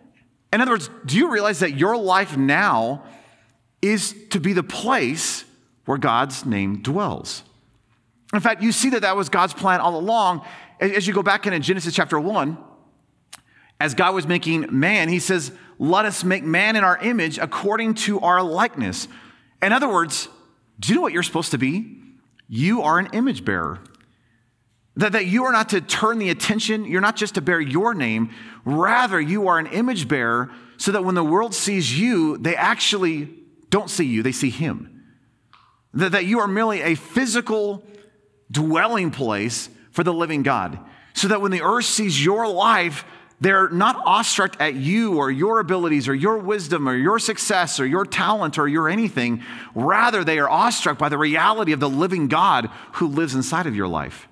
In 0.53 0.61
other 0.61 0.73
words, 0.73 0.91
do 1.07 1.17
you 1.17 1.31
realize 1.31 1.61
that 1.61 1.77
your 1.77 1.97
life 1.97 2.37
now 2.37 3.05
is 3.81 4.15
to 4.31 4.41
be 4.41 4.53
the 4.53 4.63
place 4.63 5.45
where 5.85 5.99
God's 5.99 6.45
name 6.45 6.83
dwells? 6.83 7.45
In 8.33 8.41
fact, 8.41 8.63
you 8.63 8.73
see 8.73 8.91
that 8.91 9.03
that 9.03 9.17
was 9.17 9.29
God's 9.29 9.55
plan 9.55 9.81
all 9.81 9.97
along. 9.97 10.45
As 10.81 11.07
you 11.07 11.15
go 11.15 11.23
back 11.23 11.47
into 11.47 11.61
Genesis 11.61 11.95
chapter 11.95 12.19
1, 12.19 12.59
as 13.79 13.95
God 13.95 14.15
was 14.15 14.27
making 14.27 14.67
man, 14.71 15.09
he 15.09 15.21
says, 15.21 15.53
Let 15.79 16.05
us 16.05 16.25
make 16.25 16.43
man 16.43 16.75
in 16.75 16.83
our 16.83 16.99
image 16.99 17.39
according 17.39 17.95
to 17.95 18.19
our 18.21 18.43
likeness. 18.43 19.07
In 19.63 19.73
other 19.73 19.89
words, 19.89 20.29
do 20.79 20.89
you 20.89 20.97
know 20.97 21.03
what 21.03 21.13
you're 21.13 21.23
supposed 21.23 21.53
to 21.53 21.59
be? 21.59 22.03
You 22.49 22.83
are 22.83 22.99
an 22.99 23.09
image 23.13 23.45
bearer. 23.45 23.81
That, 24.97 25.13
that 25.13 25.27
you 25.27 25.45
are 25.45 25.53
not 25.53 25.71
to 25.71 25.81
turn 25.81 26.19
the 26.19 26.31
attention, 26.31 26.85
you're 26.85 27.01
not 27.01 27.17
just 27.17 27.35
to 27.35 27.41
bear 27.41 27.61
your 27.61 27.95
name, 27.95 28.31
rather, 28.65 29.21
you 29.21 29.49
are 29.49 29.59
an 29.59 29.67
image 29.67 30.07
bearer 30.07 30.53
so 30.77 30.93
that 30.93 31.05
when 31.05 31.15
the 31.15 31.25
world 31.25 31.55
sees 31.55 31.99
you, 31.99 32.39
they 32.39 32.55
actually 32.55 33.29
don't 33.71 33.91
see 33.91 34.05
you, 34.05 34.23
they 34.23 34.33
see 34.33 34.51
Him. 34.51 35.03
That, 35.95 36.13
that 36.13 36.27
you 36.27 36.41
are 36.41 36.47
merely 36.47 36.81
a 36.81 36.95
physical 36.95 37.85
dwelling 38.51 39.11
place 39.11 39.69
for 39.91 40.05
the 40.05 40.13
living 40.13 40.43
God. 40.43 40.79
So 41.15 41.29
that 41.29 41.41
when 41.41 41.51
the 41.51 41.63
earth 41.63 41.85
sees 41.85 42.25
your 42.25 42.49
life, 42.49 43.05
they're 43.41 43.69
not 43.69 44.01
awestruck 44.05 44.61
at 44.61 44.75
you 44.75 45.17
or 45.17 45.31
your 45.31 45.61
abilities 45.61 46.09
or 46.09 46.15
your 46.15 46.39
wisdom 46.39 46.89
or 46.89 46.95
your 46.95 47.19
success 47.19 47.81
or 47.81 47.87
your 47.87 48.07
talent 48.07 48.59
or 48.59 48.69
your 48.69 48.89
anything. 48.89 49.43
Rather, 49.75 50.25
they 50.25 50.39
are 50.39 50.49
awestruck 50.49 50.99
by 50.99 51.09
the 51.09 51.19
reality 51.19 51.73
of 51.73 51.81
the 51.81 51.89
living 51.89 52.29
God 52.29 52.71
who 52.95 53.09
lives 53.09 53.35
inside 53.35 53.67
of 53.67 53.75
your 53.75 53.89
life. 53.89 54.29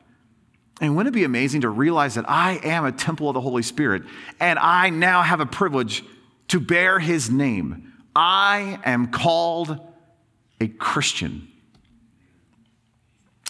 And 0.81 0.97
wouldn't 0.97 1.15
it 1.15 1.19
be 1.19 1.25
amazing 1.25 1.61
to 1.63 1.69
realize 1.69 2.15
that 2.15 2.29
I 2.29 2.55
am 2.65 2.85
a 2.85 2.93
temple 2.93 3.29
of 3.29 3.35
the 3.35 3.41
Holy 3.41 3.63
Spirit 3.63 4.03
and 4.41 4.59
I 4.59 4.91
now 4.91 5.23
have 5.23 5.41
a 5.41 5.47
privilege 5.47 6.05
to 6.49 6.59
bear 6.59 6.99
his 6.99 7.31
name? 7.31 7.93
I 8.15 8.81
am 8.85 9.09
called 9.09 9.79
a 10.61 10.69
Christian. 10.69 11.49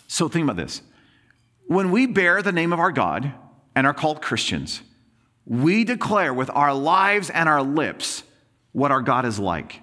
So 0.08 0.28
think 0.28 0.44
about 0.44 0.56
this. 0.56 0.82
When 1.68 1.90
we 1.90 2.06
bear 2.06 2.42
the 2.42 2.52
name 2.52 2.72
of 2.72 2.80
our 2.80 2.92
God 2.92 3.32
and 3.74 3.86
are 3.86 3.94
called 3.94 4.20
Christians, 4.20 4.82
we 5.44 5.84
declare 5.84 6.32
with 6.32 6.50
our 6.54 6.74
lives 6.74 7.30
and 7.30 7.48
our 7.48 7.62
lips 7.62 8.22
what 8.72 8.90
our 8.90 9.02
God 9.02 9.24
is 9.24 9.38
like. 9.38 9.80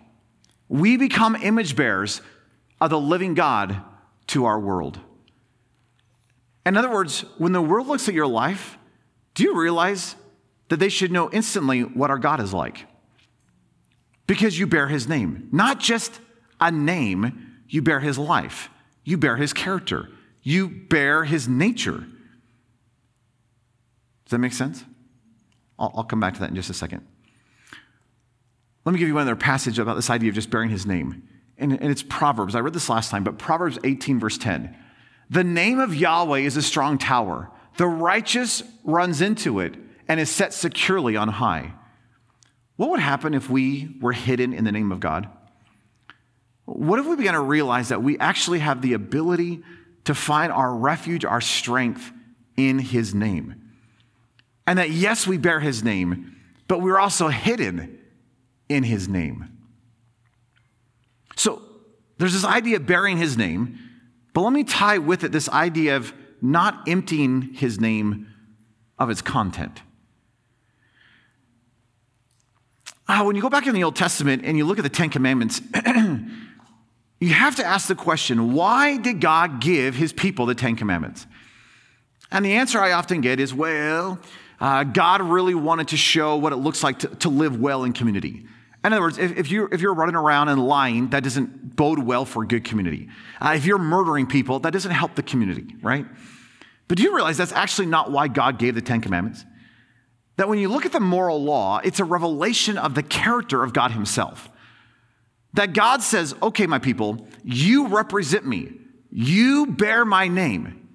We 0.67 0.97
become 0.97 1.35
image 1.35 1.75
bearers 1.75 2.21
of 2.79 2.89
the 2.89 2.99
living 2.99 3.33
God 3.33 3.81
to 4.27 4.45
our 4.45 4.59
world. 4.59 4.99
In 6.65 6.77
other 6.77 6.91
words, 6.91 7.21
when 7.37 7.51
the 7.51 7.61
world 7.61 7.87
looks 7.87 8.07
at 8.07 8.13
your 8.13 8.27
life, 8.27 8.77
do 9.33 9.43
you 9.43 9.59
realize 9.59 10.15
that 10.69 10.79
they 10.79 10.89
should 10.89 11.11
know 11.11 11.29
instantly 11.31 11.81
what 11.81 12.09
our 12.09 12.19
God 12.19 12.39
is 12.39 12.53
like? 12.53 12.85
Because 14.27 14.59
you 14.59 14.67
bear 14.67 14.87
his 14.87 15.07
name. 15.07 15.49
Not 15.51 15.79
just 15.79 16.19
a 16.61 16.71
name, 16.71 17.61
you 17.67 17.81
bear 17.81 17.99
his 17.99 18.17
life, 18.17 18.69
you 19.03 19.17
bear 19.17 19.37
his 19.37 19.53
character, 19.53 20.09
you 20.43 20.69
bear 20.69 21.23
his 21.23 21.47
nature. 21.47 22.05
Does 24.25 24.31
that 24.31 24.39
make 24.39 24.53
sense? 24.53 24.83
I'll, 25.79 25.91
I'll 25.95 26.03
come 26.03 26.19
back 26.19 26.35
to 26.35 26.39
that 26.41 26.49
in 26.49 26.55
just 26.55 26.69
a 26.69 26.73
second. 26.73 27.05
Let 28.85 28.93
me 28.93 28.99
give 28.99 29.07
you 29.07 29.17
another 29.17 29.35
passage 29.35 29.79
about 29.79 29.95
this 29.95 30.09
idea 30.09 30.29
of 30.29 30.35
just 30.35 30.49
bearing 30.49 30.69
his 30.69 30.85
name. 30.85 31.23
And, 31.57 31.73
and 31.73 31.91
it's 31.91 32.03
Proverbs. 32.03 32.55
I 32.55 32.59
read 32.59 32.73
this 32.73 32.89
last 32.89 33.11
time, 33.11 33.23
but 33.23 33.37
Proverbs 33.37 33.77
18, 33.83 34.19
verse 34.19 34.37
10. 34.37 34.75
The 35.29 35.43
name 35.43 35.79
of 35.79 35.93
Yahweh 35.93 36.39
is 36.39 36.57
a 36.57 36.61
strong 36.61 36.97
tower. 36.97 37.51
The 37.77 37.87
righteous 37.87 38.63
runs 38.83 39.21
into 39.21 39.59
it 39.59 39.75
and 40.07 40.19
is 40.19 40.29
set 40.29 40.53
securely 40.53 41.15
on 41.15 41.27
high. 41.27 41.73
What 42.77 42.89
would 42.91 42.99
happen 42.99 43.33
if 43.33 43.49
we 43.49 43.97
were 44.01 44.13
hidden 44.13 44.53
in 44.53 44.63
the 44.63 44.71
name 44.71 44.91
of 44.91 44.99
God? 44.99 45.29
What 46.65 46.99
if 46.99 47.05
we 47.05 47.15
began 47.15 47.33
to 47.33 47.41
realize 47.41 47.89
that 47.89 48.01
we 48.01 48.17
actually 48.19 48.59
have 48.59 48.81
the 48.81 48.93
ability 48.93 49.63
to 50.05 50.15
find 50.15 50.51
our 50.51 50.73
refuge, 50.73 51.25
our 51.25 51.41
strength 51.41 52.11
in 52.55 52.79
His 52.79 53.13
name? 53.13 53.68
And 54.69 54.77
that, 54.77 54.91
yes, 54.91 55.25
we 55.25 55.37
bear 55.37 55.59
his 55.59 55.83
name, 55.83 56.35
but 56.67 56.79
we're 56.79 56.99
also 56.99 57.29
hidden 57.29 57.97
in 58.69 58.83
his 58.83 59.09
name. 59.09 59.49
So 61.35 61.63
there's 62.19 62.33
this 62.33 62.45
idea 62.45 62.75
of 62.75 62.85
bearing 62.85 63.17
his 63.17 63.35
name, 63.35 63.79
but 64.31 64.41
let 64.41 64.53
me 64.53 64.63
tie 64.63 64.99
with 64.99 65.23
it 65.23 65.31
this 65.31 65.49
idea 65.49 65.97
of 65.97 66.13
not 66.39 66.87
emptying 66.87 67.53
his 67.53 67.79
name 67.79 68.27
of 68.99 69.09
its 69.09 69.23
content. 69.23 69.81
Uh, 73.07 73.23
when 73.23 73.35
you 73.35 73.41
go 73.41 73.49
back 73.49 73.65
in 73.65 73.73
the 73.73 73.83
Old 73.83 73.95
Testament 73.95 74.43
and 74.45 74.55
you 74.55 74.65
look 74.65 74.77
at 74.77 74.83
the 74.83 74.89
Ten 74.89 75.09
Commandments, 75.09 75.63
you 77.19 77.33
have 77.33 77.55
to 77.55 77.65
ask 77.65 77.87
the 77.87 77.95
question 77.95 78.53
why 78.53 78.97
did 78.97 79.19
God 79.19 79.61
give 79.61 79.95
his 79.95 80.13
people 80.13 80.45
the 80.45 80.53
Ten 80.53 80.75
Commandments? 80.75 81.25
And 82.31 82.45
the 82.45 82.53
answer 82.53 82.77
I 82.77 82.91
often 82.91 83.21
get 83.21 83.39
is 83.39 83.51
well, 83.51 84.19
uh, 84.59 84.83
God 84.83 85.21
really 85.21 85.55
wanted 85.55 85.89
to 85.89 85.97
show 85.97 86.35
what 86.35 86.53
it 86.53 86.57
looks 86.57 86.83
like 86.83 86.99
to, 86.99 87.07
to 87.07 87.29
live 87.29 87.59
well 87.59 87.83
in 87.83 87.93
community. 87.93 88.45
In 88.83 88.93
other 88.93 89.01
words, 89.01 89.17
if, 89.17 89.37
if, 89.37 89.51
you're, 89.51 89.73
if 89.73 89.81
you're 89.81 89.93
running 89.93 90.15
around 90.15 90.49
and 90.49 90.65
lying, 90.65 91.09
that 91.09 91.23
doesn't 91.23 91.75
bode 91.75 91.99
well 91.99 92.25
for 92.25 92.43
a 92.43 92.47
good 92.47 92.63
community. 92.63 93.09
Uh, 93.41 93.53
if 93.55 93.65
you're 93.65 93.77
murdering 93.77 94.25
people, 94.25 94.59
that 94.59 94.71
doesn't 94.71 94.91
help 94.91 95.15
the 95.15 95.23
community, 95.23 95.75
right? 95.81 96.05
But 96.87 96.97
do 96.97 97.03
you 97.03 97.13
realize 97.13 97.37
that's 97.37 97.51
actually 97.51 97.87
not 97.87 98.11
why 98.11 98.27
God 98.27 98.57
gave 98.57 98.75
the 98.75 98.81
Ten 98.81 99.01
Commandments? 99.01 99.45
That 100.37 100.47
when 100.47 100.59
you 100.59 100.69
look 100.69 100.85
at 100.85 100.93
the 100.93 101.01
moral 101.01 101.43
law, 101.43 101.79
it's 101.83 101.99
a 101.99 102.05
revelation 102.05 102.77
of 102.77 102.95
the 102.95 103.03
character 103.03 103.63
of 103.63 103.73
God 103.73 103.91
Himself. 103.91 104.49
That 105.53 105.73
God 105.73 106.01
says, 106.01 106.33
okay, 106.41 106.65
my 106.65 106.79
people, 106.79 107.27
you 107.43 107.87
represent 107.87 108.45
me, 108.45 108.71
you 109.11 109.65
bear 109.65 110.05
my 110.05 110.27
name, 110.27 110.87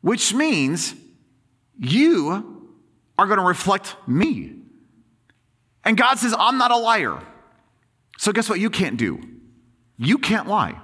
which 0.00 0.34
means 0.34 0.94
you 1.78 2.61
are 3.18 3.26
going 3.26 3.38
to 3.38 3.44
reflect 3.44 3.96
me. 4.06 4.56
And 5.84 5.96
God 5.96 6.18
says, 6.18 6.34
I'm 6.38 6.58
not 6.58 6.70
a 6.70 6.76
liar. 6.76 7.20
So, 8.18 8.32
guess 8.32 8.48
what 8.48 8.60
you 8.60 8.70
can't 8.70 8.96
do? 8.96 9.20
You 9.98 10.18
can't 10.18 10.48
lie. 10.48 10.80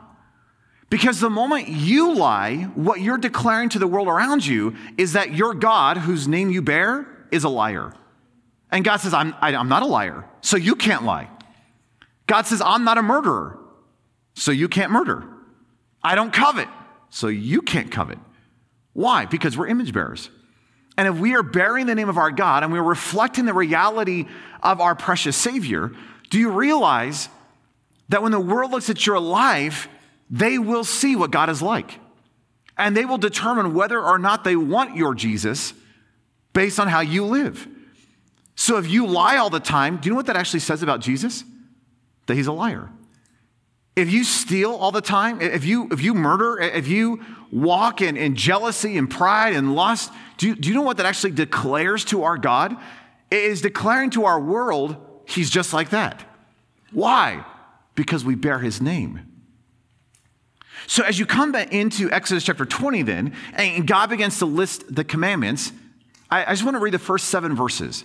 Because 0.90 1.20
the 1.20 1.30
moment 1.30 1.68
you 1.68 2.14
lie, 2.14 2.62
what 2.74 3.00
you're 3.00 3.18
declaring 3.18 3.68
to 3.70 3.78
the 3.78 3.86
world 3.86 4.08
around 4.08 4.46
you 4.46 4.74
is 4.96 5.12
that 5.12 5.34
your 5.34 5.54
God, 5.54 5.98
whose 5.98 6.26
name 6.26 6.50
you 6.50 6.62
bear, 6.62 7.06
is 7.30 7.44
a 7.44 7.48
liar. 7.48 7.92
And 8.70 8.84
God 8.84 8.96
says, 8.98 9.12
I'm, 9.12 9.34
I, 9.40 9.50
am 9.50 9.56
i 9.56 9.60
am 9.60 9.68
not 9.68 9.82
a 9.82 9.86
liar, 9.86 10.24
so 10.40 10.56
you 10.56 10.74
can't 10.74 11.04
lie. 11.04 11.28
God 12.26 12.46
says, 12.46 12.60
I'm 12.60 12.84
not 12.84 12.98
a 12.98 13.02
murderer, 13.02 13.58
so 14.34 14.50
you 14.50 14.68
can't 14.68 14.90
murder. 14.90 15.24
I 16.02 16.14
don't 16.14 16.32
covet, 16.32 16.68
so 17.10 17.28
you 17.28 17.62
can't 17.62 17.90
covet. 17.90 18.18
Why? 18.92 19.26
Because 19.26 19.56
we're 19.56 19.66
image 19.66 19.92
bearers. 19.92 20.30
And 20.98 21.06
if 21.06 21.16
we 21.16 21.36
are 21.36 21.44
bearing 21.44 21.86
the 21.86 21.94
name 21.94 22.08
of 22.08 22.18
our 22.18 22.32
God 22.32 22.64
and 22.64 22.72
we're 22.72 22.82
reflecting 22.82 23.44
the 23.46 23.54
reality 23.54 24.26
of 24.64 24.80
our 24.80 24.96
precious 24.96 25.36
Savior, 25.36 25.92
do 26.28 26.40
you 26.40 26.50
realize 26.50 27.28
that 28.08 28.20
when 28.20 28.32
the 28.32 28.40
world 28.40 28.72
looks 28.72 28.90
at 28.90 29.06
your 29.06 29.20
life, 29.20 29.88
they 30.28 30.58
will 30.58 30.82
see 30.82 31.14
what 31.14 31.30
God 31.30 31.50
is 31.50 31.62
like? 31.62 32.00
And 32.76 32.96
they 32.96 33.04
will 33.04 33.16
determine 33.16 33.74
whether 33.74 34.02
or 34.02 34.18
not 34.18 34.42
they 34.42 34.56
want 34.56 34.96
your 34.96 35.14
Jesus 35.14 35.72
based 36.52 36.80
on 36.80 36.88
how 36.88 37.00
you 37.00 37.24
live. 37.24 37.68
So 38.56 38.76
if 38.76 38.88
you 38.88 39.06
lie 39.06 39.36
all 39.36 39.50
the 39.50 39.60
time, 39.60 39.98
do 39.98 40.08
you 40.08 40.10
know 40.10 40.16
what 40.16 40.26
that 40.26 40.36
actually 40.36 40.60
says 40.60 40.82
about 40.82 40.98
Jesus? 40.98 41.44
That 42.26 42.34
he's 42.34 42.48
a 42.48 42.52
liar. 42.52 42.90
If 43.98 44.12
you 44.12 44.22
steal 44.22 44.74
all 44.74 44.92
the 44.92 45.00
time, 45.00 45.40
if 45.40 45.64
you, 45.64 45.88
if 45.90 46.00
you 46.00 46.14
murder, 46.14 46.56
if 46.60 46.86
you 46.86 47.20
walk 47.50 48.00
in, 48.00 48.16
in 48.16 48.36
jealousy 48.36 48.96
and 48.96 49.10
pride 49.10 49.54
and 49.54 49.74
lust, 49.74 50.12
do 50.36 50.46
you, 50.46 50.54
do 50.54 50.68
you 50.68 50.74
know 50.76 50.82
what 50.82 50.98
that 50.98 51.06
actually 51.06 51.32
declares 51.32 52.04
to 52.04 52.22
our 52.22 52.38
God? 52.38 52.76
It 53.28 53.42
is 53.42 53.60
declaring 53.60 54.10
to 54.10 54.24
our 54.24 54.38
world, 54.38 54.96
He's 55.26 55.50
just 55.50 55.72
like 55.72 55.90
that. 55.90 56.24
Why? 56.92 57.44
Because 57.96 58.24
we 58.24 58.36
bear 58.36 58.60
His 58.60 58.80
name. 58.80 59.26
So 60.86 61.02
as 61.02 61.18
you 61.18 61.26
come 61.26 61.50
back 61.50 61.72
into 61.72 62.08
Exodus 62.12 62.44
chapter 62.44 62.64
20, 62.64 63.02
then, 63.02 63.34
and 63.54 63.84
God 63.84 64.10
begins 64.10 64.38
to 64.38 64.46
list 64.46 64.94
the 64.94 65.02
commandments, 65.02 65.72
I, 66.30 66.44
I 66.44 66.50
just 66.50 66.62
want 66.62 66.76
to 66.76 66.80
read 66.80 66.94
the 66.94 67.00
first 67.00 67.30
seven 67.30 67.56
verses. 67.56 68.04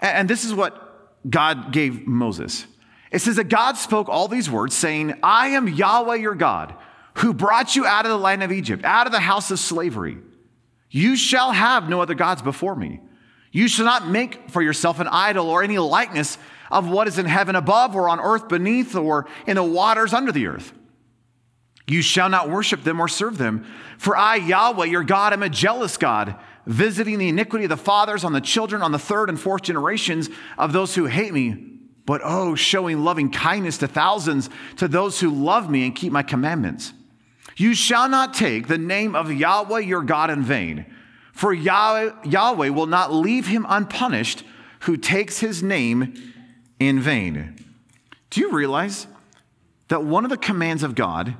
And, 0.00 0.20
and 0.20 0.30
this 0.30 0.46
is 0.46 0.54
what 0.54 1.28
God 1.28 1.72
gave 1.74 2.06
Moses. 2.06 2.66
It 3.10 3.20
says 3.20 3.36
that 3.36 3.48
God 3.48 3.76
spoke 3.76 4.08
all 4.08 4.28
these 4.28 4.50
words, 4.50 4.74
saying, 4.74 5.14
I 5.22 5.48
am 5.48 5.68
Yahweh 5.68 6.16
your 6.16 6.34
God, 6.34 6.74
who 7.14 7.32
brought 7.32 7.74
you 7.74 7.86
out 7.86 8.04
of 8.04 8.10
the 8.10 8.18
land 8.18 8.42
of 8.42 8.52
Egypt, 8.52 8.84
out 8.84 9.06
of 9.06 9.12
the 9.12 9.20
house 9.20 9.50
of 9.50 9.58
slavery. 9.58 10.18
You 10.90 11.16
shall 11.16 11.52
have 11.52 11.88
no 11.88 12.00
other 12.00 12.14
gods 12.14 12.42
before 12.42 12.76
me. 12.76 13.00
You 13.50 13.68
shall 13.68 13.86
not 13.86 14.08
make 14.08 14.50
for 14.50 14.62
yourself 14.62 15.00
an 15.00 15.08
idol 15.08 15.48
or 15.48 15.62
any 15.62 15.78
likeness 15.78 16.38
of 16.70 16.88
what 16.88 17.08
is 17.08 17.18
in 17.18 17.26
heaven 17.26 17.56
above 17.56 17.96
or 17.96 18.08
on 18.08 18.20
earth 18.20 18.48
beneath 18.48 18.94
or 18.94 19.26
in 19.46 19.56
the 19.56 19.64
waters 19.64 20.12
under 20.12 20.32
the 20.32 20.46
earth. 20.46 20.72
You 21.86 22.02
shall 22.02 22.28
not 22.28 22.50
worship 22.50 22.84
them 22.84 23.00
or 23.00 23.08
serve 23.08 23.38
them. 23.38 23.64
For 23.96 24.14
I, 24.14 24.36
Yahweh, 24.36 24.86
your 24.86 25.02
God, 25.02 25.32
am 25.32 25.42
a 25.42 25.48
jealous 25.48 25.96
God, 25.96 26.36
visiting 26.66 27.18
the 27.18 27.30
iniquity 27.30 27.64
of 27.64 27.70
the 27.70 27.78
fathers 27.78 28.24
on 28.24 28.34
the 28.34 28.42
children 28.42 28.82
on 28.82 28.92
the 28.92 28.98
third 28.98 29.30
and 29.30 29.40
fourth 29.40 29.62
generations 29.62 30.28
of 30.58 30.74
those 30.74 30.94
who 30.94 31.06
hate 31.06 31.32
me. 31.32 31.77
But 32.08 32.22
oh, 32.24 32.54
showing 32.54 33.04
loving 33.04 33.30
kindness 33.30 33.76
to 33.78 33.86
thousands 33.86 34.48
to 34.78 34.88
those 34.88 35.20
who 35.20 35.28
love 35.28 35.68
me 35.68 35.84
and 35.84 35.94
keep 35.94 36.10
my 36.10 36.22
commandments. 36.22 36.94
You 37.58 37.74
shall 37.74 38.08
not 38.08 38.32
take 38.32 38.66
the 38.66 38.78
name 38.78 39.14
of 39.14 39.30
Yahweh 39.30 39.80
your 39.80 40.02
God 40.02 40.30
in 40.30 40.42
vain, 40.42 40.86
for 41.34 41.52
Yahweh, 41.52 42.70
will 42.70 42.86
not 42.86 43.12
leave 43.12 43.48
him 43.48 43.66
unpunished 43.68 44.42
who 44.80 44.96
takes 44.96 45.40
his 45.40 45.62
name 45.62 46.14
in 46.80 46.98
vain. 46.98 47.62
Do 48.30 48.40
you 48.40 48.52
realize 48.52 49.06
that 49.88 50.02
one 50.02 50.24
of 50.24 50.30
the 50.30 50.38
commands 50.38 50.82
of 50.82 50.94
God 50.94 51.34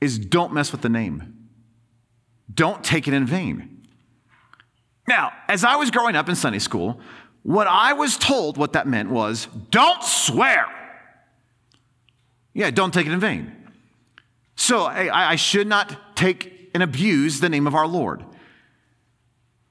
is 0.00 0.18
don't 0.18 0.52
mess 0.52 0.72
with 0.72 0.80
the 0.80 0.88
name? 0.88 1.50
Don't 2.52 2.82
take 2.82 3.06
it 3.06 3.14
in 3.14 3.26
vain. 3.26 3.86
Now, 5.06 5.30
as 5.46 5.62
I 5.62 5.76
was 5.76 5.92
growing 5.92 6.16
up 6.16 6.28
in 6.28 6.34
Sunday 6.34 6.58
school, 6.58 7.00
what 7.42 7.66
I 7.66 7.92
was 7.94 8.16
told 8.16 8.56
what 8.56 8.72
that 8.74 8.86
meant 8.86 9.10
was 9.10 9.46
don't 9.70 10.02
swear. 10.02 10.66
Yeah, 12.54 12.70
don't 12.70 12.92
take 12.92 13.06
it 13.06 13.12
in 13.12 13.20
vain. 13.20 13.52
So 14.56 14.82
I, 14.82 15.32
I 15.32 15.36
should 15.36 15.66
not 15.66 16.16
take 16.16 16.70
and 16.74 16.82
abuse 16.82 17.40
the 17.40 17.48
name 17.48 17.66
of 17.66 17.74
our 17.74 17.86
Lord. 17.86 18.24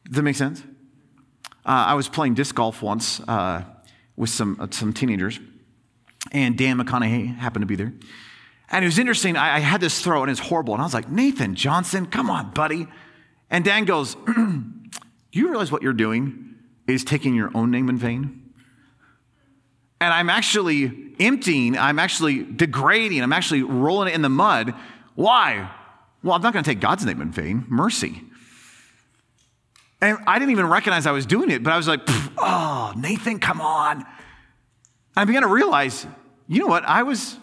Does 0.05 0.15
that 0.15 0.23
make 0.23 0.35
sense? 0.35 0.61
Uh, 1.65 1.91
I 1.91 1.93
was 1.95 2.07
playing 2.07 2.33
disc 2.33 2.55
golf 2.55 2.81
once 2.81 3.19
uh, 3.27 3.63
with 4.15 4.29
some, 4.29 4.57
uh, 4.59 4.67
some 4.71 4.93
teenagers, 4.93 5.39
and 6.31 6.57
Dan 6.57 6.79
McConaughey 6.79 7.35
happened 7.35 7.63
to 7.63 7.67
be 7.67 7.75
there. 7.75 7.93
And 8.69 8.83
it 8.83 8.87
was 8.87 8.99
interesting. 8.99 9.35
I, 9.35 9.57
I 9.57 9.59
had 9.59 9.81
this 9.81 10.01
throw, 10.01 10.21
and 10.21 10.31
it's 10.31 10.39
horrible. 10.39 10.73
And 10.73 10.81
I 10.81 10.85
was 10.85 10.93
like, 10.93 11.09
Nathan 11.09 11.55
Johnson, 11.55 12.05
come 12.05 12.29
on, 12.29 12.51
buddy. 12.51 12.87
And 13.49 13.63
Dan 13.63 13.85
goes, 13.85 14.15
Do 14.25 15.39
you 15.39 15.49
realize 15.49 15.71
what 15.71 15.81
you're 15.81 15.93
doing 15.93 16.55
is 16.87 17.03
taking 17.03 17.35
your 17.35 17.51
own 17.53 17.71
name 17.71 17.89
in 17.89 17.97
vain? 17.97 18.47
and 19.99 20.13
I'm 20.13 20.29
actually 20.29 21.13
emptying, 21.19 21.77
I'm 21.77 21.99
actually 21.99 22.43
degrading, 22.43 23.21
I'm 23.21 23.33
actually 23.33 23.63
rolling 23.63 24.09
it 24.09 24.15
in 24.15 24.21
the 24.21 24.29
mud. 24.29 24.73
Why? 25.15 25.71
Well, 26.23 26.35
I'm 26.35 26.41
not 26.41 26.53
going 26.53 26.63
to 26.63 26.69
take 26.69 26.79
God's 26.79 27.05
name 27.05 27.21
in 27.21 27.31
vain. 27.31 27.65
Mercy. 27.67 28.21
And 29.99 30.19
I 30.27 30.37
didn't 30.37 30.51
even 30.51 30.67
recognize 30.67 31.07
I 31.07 31.11
was 31.11 31.25
doing 31.25 31.49
it, 31.49 31.63
but 31.63 31.73
I 31.73 31.77
was 31.77 31.87
like, 31.87 32.01
oh, 32.37 32.93
Nathan, 32.95 33.39
come 33.39 33.61
on. 33.61 34.05
I 35.15 35.25
began 35.25 35.41
to 35.41 35.47
realize, 35.47 36.05
you 36.47 36.59
know 36.59 36.67
what? 36.67 36.83
I 36.85 37.01
was, 37.01 37.37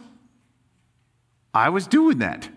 I 1.52 1.70
was 1.70 1.88
doing 1.88 2.18
that. 2.18 2.48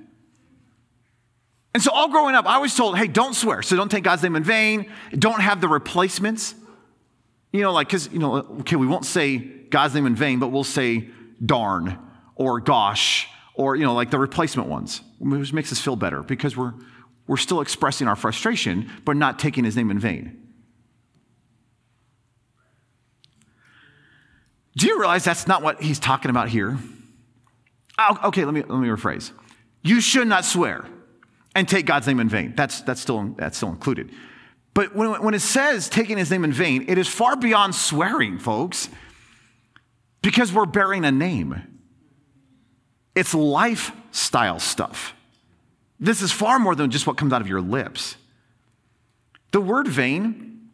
And 1.74 1.82
so 1.82 1.92
all 1.92 2.10
growing 2.10 2.36
up, 2.36 2.46
I 2.46 2.60
was 2.60 2.76
told, 2.76 2.98
hey, 2.98 3.08
don't 3.08 3.34
swear. 3.34 3.64
So 3.64 3.76
don't 3.76 3.90
take 3.90 4.04
God's 4.04 4.22
name 4.22 4.36
in 4.36 4.44
vain. 4.44 4.92
Don't 5.18 5.42
have 5.42 5.62
the 5.62 5.68
replacements. 5.68 6.54
You 7.58 7.64
know, 7.64 7.74
like, 7.74 7.88
because, 7.88 8.08
you 8.14 8.20
know, 8.20 8.36
okay, 8.60 8.76
we 8.76 8.86
won't 8.86 9.04
say 9.04 9.40
God's 9.40 9.96
name 9.96 10.06
in 10.06 10.16
vain, 10.16 10.38
but 10.38 10.50
we'll 10.50 10.64
say 10.64 11.10
darn 11.44 11.98
or 12.36 12.60
gosh 12.60 13.28
or, 13.56 13.76
you 13.76 13.84
know, 13.84 13.96
like 13.96 14.12
the 14.12 14.20
replacement 14.20 14.70
ones, 14.70 15.02
which 15.20 15.52
makes 15.54 15.72
us 15.72 15.82
feel 15.82 15.96
better 15.96 16.22
because 16.22 16.56
we're, 16.56 16.76
we're 17.26 17.36
still 17.38 17.62
expressing 17.62 18.08
our 18.08 18.16
frustration, 18.16 18.92
but 19.06 19.18
not 19.18 19.40
taking 19.40 19.64
his 19.64 19.76
name 19.76 19.90
in 19.90 19.98
vain. 19.98 20.40
Do 24.76 24.86
you 24.86 25.00
realize 25.00 25.24
that's 25.24 25.48
not 25.48 25.64
what 25.64 25.82
he's 25.82 25.98
talking 25.98 26.30
about 26.30 26.50
here? 26.50 26.78
Oh, 27.98 28.20
okay, 28.26 28.46
let 28.46 28.54
me, 28.54 28.62
let 28.62 28.80
me 28.80 28.88
rephrase. 28.88 29.32
You 29.82 30.00
should 30.00 30.28
not 30.28 30.46
swear 30.46 30.86
and 31.56 31.68
take 31.68 31.88
God's 31.88 32.06
name 32.06 32.20
in 32.20 32.30
vain. 32.30 32.54
That's, 32.56 32.82
that's, 32.82 33.02
still, 33.02 33.34
that's 33.36 33.58
still 33.58 33.70
included. 33.70 34.12
But 34.78 34.96
when, 34.96 35.24
when 35.24 35.34
it 35.34 35.40
says 35.40 35.90
taking 35.90 36.20
his 36.20 36.30
name 36.30 36.44
in 36.44 36.52
vain, 36.54 36.86
it 36.88 37.00
is 37.00 37.08
far 37.08 37.36
beyond 37.36 37.74
swearing, 37.74 38.38
folks, 38.38 38.90
because 40.22 40.54
we're 40.54 40.68
bearing 40.68 41.04
a 41.04 41.12
name. 41.12 41.80
It's 43.16 43.34
lifestyle 43.34 44.60
stuff. 44.60 45.16
This 46.00 46.22
is 46.22 46.32
far 46.32 46.60
more 46.60 46.76
than 46.76 46.92
just 46.92 47.08
what 47.08 47.18
comes 47.18 47.34
out 47.34 47.42
of 47.42 47.48
your 47.48 47.60
lips. 47.60 48.18
The 49.50 49.60
word 49.60 49.88
vain, 49.88 50.70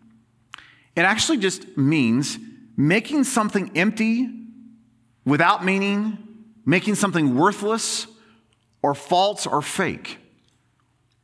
it 0.97 1.03
actually 1.03 1.37
just 1.37 1.77
means 1.77 2.37
making 2.75 3.23
something 3.23 3.71
empty, 3.73 4.29
without 5.23 5.63
meaning, 5.63 6.17
making 6.65 6.95
something 6.95 7.35
worthless 7.37 8.07
or 8.81 8.95
false 8.95 9.47
or 9.47 9.61
fake. 9.61 10.17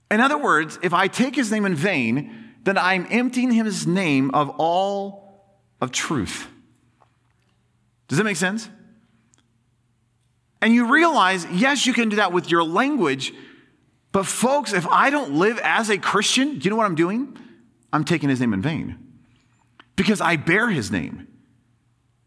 In 0.10 0.22
other 0.22 0.38
words, 0.38 0.80
if 0.82 0.94
I 0.94 1.10
take 1.10 1.36
his 1.36 1.52
name 1.52 1.66
in 1.66 1.76
vain, 1.76 2.46
then 2.64 2.78
I'm 2.78 3.08
emptying 3.10 3.52
his 3.52 3.88
name 3.88 4.32
of 4.32 4.50
all 4.58 5.30
of 5.82 5.92
truth. 5.92 6.48
Does 8.08 8.18
that 8.18 8.24
make 8.24 8.38
sense? 8.38 8.70
And 10.62 10.74
you 10.74 10.92
realize, 10.92 11.46
yes, 11.52 11.86
you 11.86 11.94
can 11.94 12.10
do 12.10 12.18
that 12.18 12.34
with 12.34 12.52
your 12.52 12.64
language, 12.64 13.34
but 14.12 14.26
folks, 14.26 14.74
if 14.74 14.88
I 14.88 15.10
don't 15.10 15.34
live 15.36 15.60
as 15.64 15.90
a 15.90 15.98
Christian, 15.98 16.60
do 16.60 16.66
you 16.66 16.70
know 16.72 16.76
what 16.76 16.86
I'm 16.86 16.96
doing? 16.96 17.38
I'm 17.94 18.04
taking 18.04 18.30
his 18.30 18.40
name 18.40 18.54
in 18.54 18.62
vain 18.62 18.98
because 19.96 20.22
I 20.22 20.36
bear 20.36 20.70
his 20.70 20.92
name. 20.92 21.28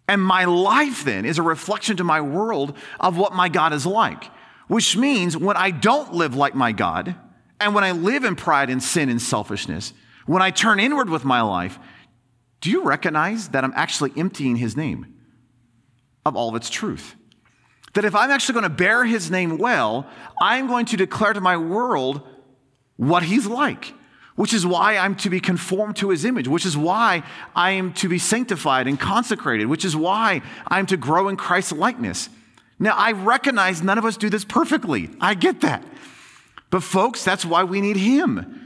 And 0.09 0.23
my 0.23 0.45
life 0.45 1.05
then 1.05 1.25
is 1.25 1.39
a 1.39 1.43
reflection 1.43 1.97
to 1.99 2.05
my 2.05 2.21
world 2.21 2.77
of 3.01 3.17
what 3.17 3.35
my 3.35 3.49
God 3.49 3.73
is 3.73 3.87
like, 3.87 4.25
which 4.69 4.97
means 4.97 5.37
when 5.37 5.57
I 5.57 5.71
don't 5.71 6.15
live 6.15 6.35
like 6.35 6.55
my 6.55 6.73
God, 6.73 7.15
and 7.61 7.75
when 7.75 7.85
I 7.85 7.93
live 7.93 8.25
in 8.25 8.35
pride 8.35 8.71
and 8.71 8.83
sin 8.83 9.09
and 9.09 9.23
selfishness, 9.23 9.93
when 10.27 10.43
I 10.43 10.51
turn 10.51 10.81
inward 10.81 11.11
with 11.11 11.25
my 11.25 11.41
life, 11.43 11.79
do 12.61 12.71
you 12.71 12.85
recognize 12.85 13.49
that 13.49 13.65
I'm 13.65 13.73
actually 13.75 14.13
emptying 14.17 14.57
his 14.57 14.77
name 14.77 15.15
of 16.25 16.37
all 16.37 16.49
of 16.49 16.55
its 16.55 16.71
truth? 16.71 17.17
That 17.95 18.05
if 18.05 18.15
I'm 18.15 18.31
actually 18.31 18.55
going 18.55 18.63
to 18.65 18.71
bear 18.71 19.05
his 19.05 19.31
name 19.31 19.59
well, 19.59 20.07
I'm 20.41 20.67
going 20.67 20.87
to 20.87 20.97
declare 20.97 21.33
to 21.33 21.41
my 21.41 21.57
world 21.57 22.23
what 22.97 23.25
he's 23.25 23.47
like, 23.47 23.93
which 24.37 24.55
is 24.55 24.65
why 24.65 24.97
I'm 24.97 25.17
to 25.17 25.31
be 25.31 25.41
conformed 25.41 25.97
to 25.97 26.11
his 26.11 26.25
image, 26.25 26.49
which 26.49 26.65
is 26.65 26.77
why 26.77 27.25
I 27.55 27.73
am 27.73 27.93
to 27.95 28.09
be 28.09 28.19
sanctified 28.19 28.87
and 28.87 28.99
consecrated, 28.99 29.67
which 29.67 29.85
is 29.85 29.97
why 29.97 30.41
I'm 30.69 30.87
to 30.87 30.97
grow 30.97 31.29
in 31.29 31.37
Christ's 31.37 31.73
likeness. 31.73 32.29
Now, 32.79 32.97
I 32.97 33.13
recognize 33.13 33.83
none 33.83 33.99
of 33.99 34.05
us 34.05 34.17
do 34.17 34.31
this 34.31 34.45
perfectly. 34.45 35.11
I 35.21 35.35
get 35.35 35.61
that. 35.61 35.85
But, 36.71 36.83
folks, 36.83 37.25
that's 37.25 37.45
why 37.45 37.65
we 37.65 37.81
need 37.81 37.97
him. 37.97 38.62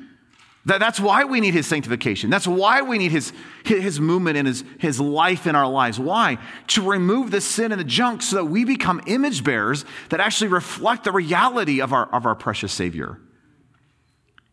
That, 0.66 0.80
that's 0.80 0.98
why 0.98 1.24
we 1.24 1.40
need 1.40 1.54
his 1.54 1.66
sanctification. 1.66 2.28
That's 2.28 2.46
why 2.46 2.82
we 2.82 2.98
need 2.98 3.12
his, 3.12 3.32
his 3.64 4.00
movement 4.00 4.36
and 4.36 4.48
his, 4.48 4.64
his 4.78 5.00
life 5.00 5.46
in 5.46 5.54
our 5.54 5.68
lives. 5.68 5.98
Why? 5.98 6.38
To 6.68 6.82
remove 6.82 7.30
the 7.30 7.40
sin 7.40 7.70
and 7.70 7.80
the 7.80 7.84
junk 7.84 8.20
so 8.20 8.36
that 8.36 8.46
we 8.46 8.64
become 8.64 9.00
image 9.06 9.44
bearers 9.44 9.84
that 10.08 10.18
actually 10.18 10.48
reflect 10.48 11.04
the 11.04 11.12
reality 11.12 11.80
of 11.80 11.92
our, 11.92 12.12
of 12.12 12.26
our 12.26 12.34
precious 12.34 12.72
Savior. 12.72 13.20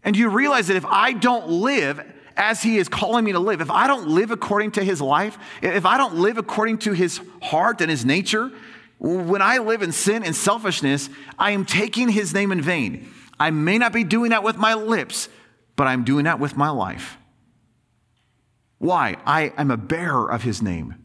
And 0.03 0.15
you 0.15 0.29
realize 0.29 0.67
that 0.67 0.77
if 0.77 0.85
I 0.85 1.13
don't 1.13 1.49
live 1.49 1.99
as 2.37 2.61
he 2.61 2.77
is 2.77 2.87
calling 2.87 3.25
me 3.25 3.31
to 3.31 3.39
live, 3.39 3.59
if 3.59 3.71
I 3.71 3.87
don't 3.87 4.09
live 4.09 4.29
according 4.29 4.71
to 4.73 4.83
his 4.83 5.01
life, 5.01 5.37
if 5.63 5.85
I 5.85 5.97
don't 5.97 6.15
live 6.15 6.37
according 6.37 6.79
to 6.79 6.93
his 6.93 7.21
heart 7.41 7.81
and 7.81 7.89
his 7.89 8.05
nature, 8.05 8.51
when 8.99 9.41
I 9.41 9.57
live 9.57 9.81
in 9.81 9.91
sin 9.91 10.23
and 10.23 10.35
selfishness, 10.35 11.09
I 11.39 11.51
am 11.51 11.65
taking 11.65 12.09
his 12.09 12.35
name 12.35 12.51
in 12.51 12.61
vain. 12.61 13.11
I 13.39 13.49
may 13.49 13.79
not 13.79 13.93
be 13.93 14.03
doing 14.03 14.29
that 14.29 14.43
with 14.43 14.57
my 14.57 14.75
lips, 14.75 15.27
but 15.75 15.87
I'm 15.87 16.03
doing 16.03 16.25
that 16.25 16.39
with 16.39 16.55
my 16.55 16.69
life. 16.69 17.17
Why? 18.77 19.17
I 19.25 19.53
am 19.57 19.71
a 19.71 19.77
bearer 19.77 20.29
of 20.29 20.43
his 20.43 20.61
name. 20.61 20.95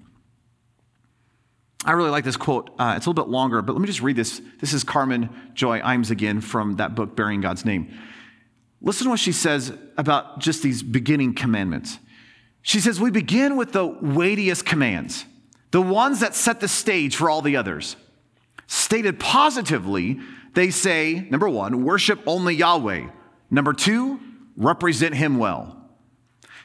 I 1.85 1.93
really 1.93 2.11
like 2.11 2.25
this 2.25 2.37
quote. 2.37 2.71
Uh, 2.79 2.95
it's 2.97 3.07
a 3.07 3.11
little 3.11 3.25
bit 3.25 3.31
longer, 3.31 3.63
but 3.63 3.73
let 3.73 3.81
me 3.81 3.87
just 3.87 4.03
read 4.03 4.17
this. 4.17 4.43
This 4.61 4.73
is 4.73 4.83
Carmen 4.83 5.31
Joy 5.55 5.81
Imes 5.81 6.11
again 6.11 6.41
from 6.41 6.77
that 6.77 6.95
book, 6.95 7.15
Bearing 7.15 7.41
God's 7.41 7.65
Name. 7.65 7.97
Listen 8.83 9.05
to 9.05 9.11
what 9.11 9.21
she 9.21 9.33
says 9.33 9.73
about 9.97 10.41
just 10.41 10.63
these 10.63 10.83
beginning 10.83 11.35
commandments. 11.35 11.99
She 12.63 12.81
says, 12.81 13.01
We 13.01 13.11
begin 13.11 13.57
with 13.57 13.73
the 13.73 13.87
weightiest 13.87 14.67
commands, 14.67 15.25
the 15.71 15.81
ones 15.81 16.21
that 16.21 16.35
set 16.35 16.61
the 16.61 16.69
stage 16.69 17.17
for 17.17 17.31
all 17.31 17.43
the 17.43 17.57
others. 17.57 17.97
Stated 18.67 19.19
positively, 19.19 20.21
they 20.55 20.71
say, 20.71 21.27
number 21.31 21.49
one, 21.49 21.85
worship 21.85 22.21
only 22.27 22.55
Yahweh. 22.55 23.09
Number 23.51 23.73
two, 23.73 24.21
represent 24.59 25.15
him 25.15 25.39
well. 25.39 25.77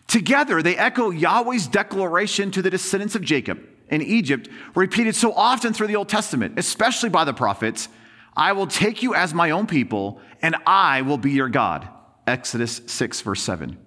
Together, 0.08 0.62
they 0.62 0.76
echo 0.76 1.12
Yahweh's 1.12 1.68
declaration 1.68 2.52
to 2.52 2.62
the 2.62 2.70
descendants 2.70 3.16
of 3.16 3.22
Jacob 3.22 3.62
in 3.90 4.02
Egypt, 4.02 4.50
repeated 4.76 5.16
so 5.16 5.32
often 5.34 5.72
through 5.72 5.88
the 5.88 5.96
Old 5.96 6.10
Testament, 6.10 6.58
especially 6.58 7.10
by 7.10 7.24
the 7.24 7.34
prophets 7.34 7.88
I 8.36 8.54
will 8.54 8.66
take 8.66 9.04
you 9.04 9.14
as 9.14 9.34
my 9.34 9.52
own 9.52 9.68
people, 9.68 10.20
and 10.42 10.56
I 10.66 11.04
will 11.04 11.20
be 11.20 11.32
your 11.32 11.50
God. 11.50 11.88
Exodus 12.26 12.82
6, 12.88 13.22
verse 13.22 13.44
7. 13.44 13.78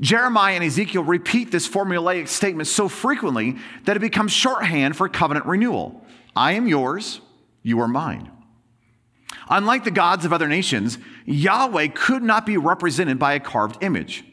Jeremiah 0.00 0.54
and 0.54 0.64
Ezekiel 0.64 1.04
repeat 1.04 1.52
this 1.52 1.68
formulaic 1.68 2.26
statement 2.26 2.66
so 2.68 2.88
frequently 2.88 3.58
that 3.84 3.96
it 3.96 4.00
becomes 4.00 4.32
shorthand 4.32 4.96
for 4.96 5.08
covenant 5.08 5.46
renewal 5.46 6.04
I 6.34 6.52
am 6.52 6.66
yours, 6.66 7.20
you 7.62 7.80
are 7.80 7.88
mine. 7.88 8.30
Unlike 9.50 9.84
the 9.84 9.90
gods 9.90 10.24
of 10.24 10.32
other 10.32 10.46
nations, 10.46 10.98
Yahweh 11.26 11.88
could 11.88 12.22
not 12.22 12.46
be 12.46 12.56
represented 12.56 13.18
by 13.18 13.34
a 13.34 13.40
carved 13.40 13.82
image. 13.82 14.24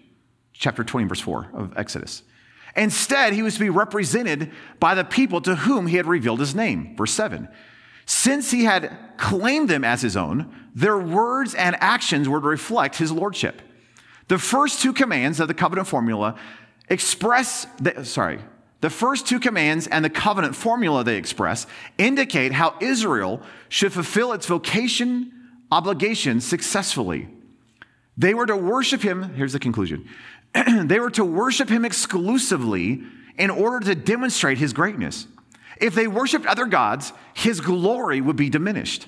Chapter 0.54 0.84
20, 0.84 1.08
verse 1.08 1.20
4 1.20 1.50
of 1.54 1.74
Exodus. 1.76 2.24
Instead, 2.76 3.34
he 3.34 3.42
was 3.42 3.56
to 3.56 3.60
be 3.60 3.70
represented 3.72 4.52
by 4.80 4.94
the 4.94 5.04
people 5.04 5.42
to 5.42 5.56
whom 5.56 5.88
he 5.88 5.98
had 5.98 6.06
revealed 6.06 6.40
his 6.40 6.54
name. 6.54 6.96
Verse 6.96 7.12
7. 7.12 7.50
Since 8.06 8.52
he 8.52 8.64
had 8.66 8.96
claimed 9.18 9.70
them 9.70 9.84
as 9.84 10.02
his 10.02 10.16
own, 10.16 10.54
their 10.76 10.98
words 10.98 11.56
and 11.56 11.76
actions 11.82 12.30
were 12.30 12.40
to 12.40 12.48
reflect 12.48 12.98
his 12.98 13.12
lordship. 13.12 13.62
The 14.28 14.38
first 14.38 14.82
two 14.82 14.94
commands 14.94 15.40
of 15.40 15.48
the 15.48 15.54
covenant 15.54 15.88
formula 15.88 16.36
express, 16.90 17.66
the, 17.82 18.06
sorry, 18.06 18.40
the 18.82 18.90
first 18.90 19.28
two 19.28 19.40
commands 19.40 19.88
and 19.88 20.06
the 20.06 20.10
covenant 20.10 20.56
formula 20.56 21.04
they 21.04 21.18
express 21.18 21.66
indicate 21.98 22.52
how 22.52 22.76
Israel 22.80 23.42
should 23.70 23.94
fulfill 23.94 24.34
its 24.34 24.46
vocation 24.46 25.32
obligation 25.72 26.40
successfully. 26.42 27.28
They 28.18 28.34
were 28.34 28.46
to 28.46 28.56
worship 28.56 29.02
him, 29.02 29.34
here's 29.36 29.54
the 29.54 29.60
conclusion. 29.60 30.08
they 30.54 31.00
were 31.00 31.12
to 31.12 31.26
worship 31.26 31.70
him 31.70 31.86
exclusively 31.86 33.04
in 33.38 33.50
order 33.50 33.86
to 33.86 33.96
demonstrate 33.96 34.58
his 34.58 34.74
greatness. 34.74 35.28
If 35.80 35.94
they 35.94 36.08
worshiped 36.08 36.46
other 36.46 36.66
gods, 36.66 37.14
his 37.34 37.62
glory 37.62 38.22
would 38.22 38.36
be 38.36 38.50
diminished. 38.50 39.08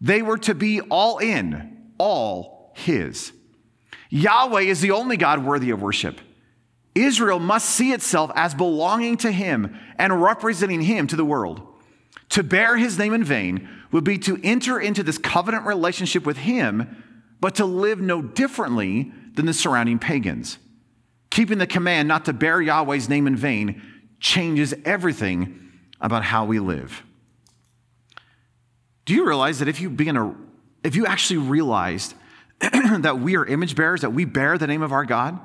They 0.00 0.22
were 0.22 0.38
to 0.38 0.54
be 0.54 0.80
all 0.80 1.18
in, 1.18 1.92
all 1.98 2.72
his. 2.74 3.32
Yahweh 4.08 4.62
is 4.62 4.80
the 4.80 4.90
only 4.90 5.16
God 5.16 5.44
worthy 5.44 5.70
of 5.70 5.82
worship. 5.82 6.20
Israel 6.94 7.38
must 7.38 7.70
see 7.70 7.92
itself 7.92 8.30
as 8.34 8.54
belonging 8.54 9.16
to 9.18 9.30
him 9.30 9.78
and 9.96 10.22
representing 10.22 10.82
him 10.82 11.06
to 11.06 11.16
the 11.16 11.24
world. 11.24 11.62
To 12.30 12.42
bear 12.42 12.76
his 12.76 12.98
name 12.98 13.12
in 13.12 13.24
vain 13.24 13.68
would 13.92 14.04
be 14.04 14.18
to 14.18 14.38
enter 14.42 14.78
into 14.78 15.02
this 15.02 15.18
covenant 15.18 15.66
relationship 15.66 16.24
with 16.24 16.38
him, 16.38 17.02
but 17.40 17.56
to 17.56 17.64
live 17.64 18.00
no 18.00 18.22
differently 18.22 19.12
than 19.34 19.46
the 19.46 19.52
surrounding 19.52 19.98
pagans. 19.98 20.58
Keeping 21.30 21.58
the 21.58 21.66
command 21.66 22.08
not 22.08 22.24
to 22.24 22.32
bear 22.32 22.60
Yahweh's 22.60 23.08
name 23.08 23.26
in 23.26 23.36
vain 23.36 23.82
changes 24.18 24.74
everything 24.84 25.70
about 26.00 26.24
how 26.24 26.44
we 26.44 26.58
live. 26.58 27.02
Do 29.04 29.14
you 29.14 29.26
realize 29.26 29.58
that 29.60 29.68
if 29.68 29.80
you 29.80 29.90
begin 29.90 30.14
to, 30.16 30.36
if 30.84 30.94
you 30.94 31.06
actually 31.06 31.38
realized 31.38 32.14
that 32.60 33.20
we 33.20 33.36
are 33.36 33.44
image 33.44 33.74
bearers, 33.74 34.02
that 34.02 34.12
we 34.12 34.24
bear 34.24 34.58
the 34.58 34.66
name 34.66 34.82
of 34.82 34.92
our 34.92 35.04
God, 35.04 35.40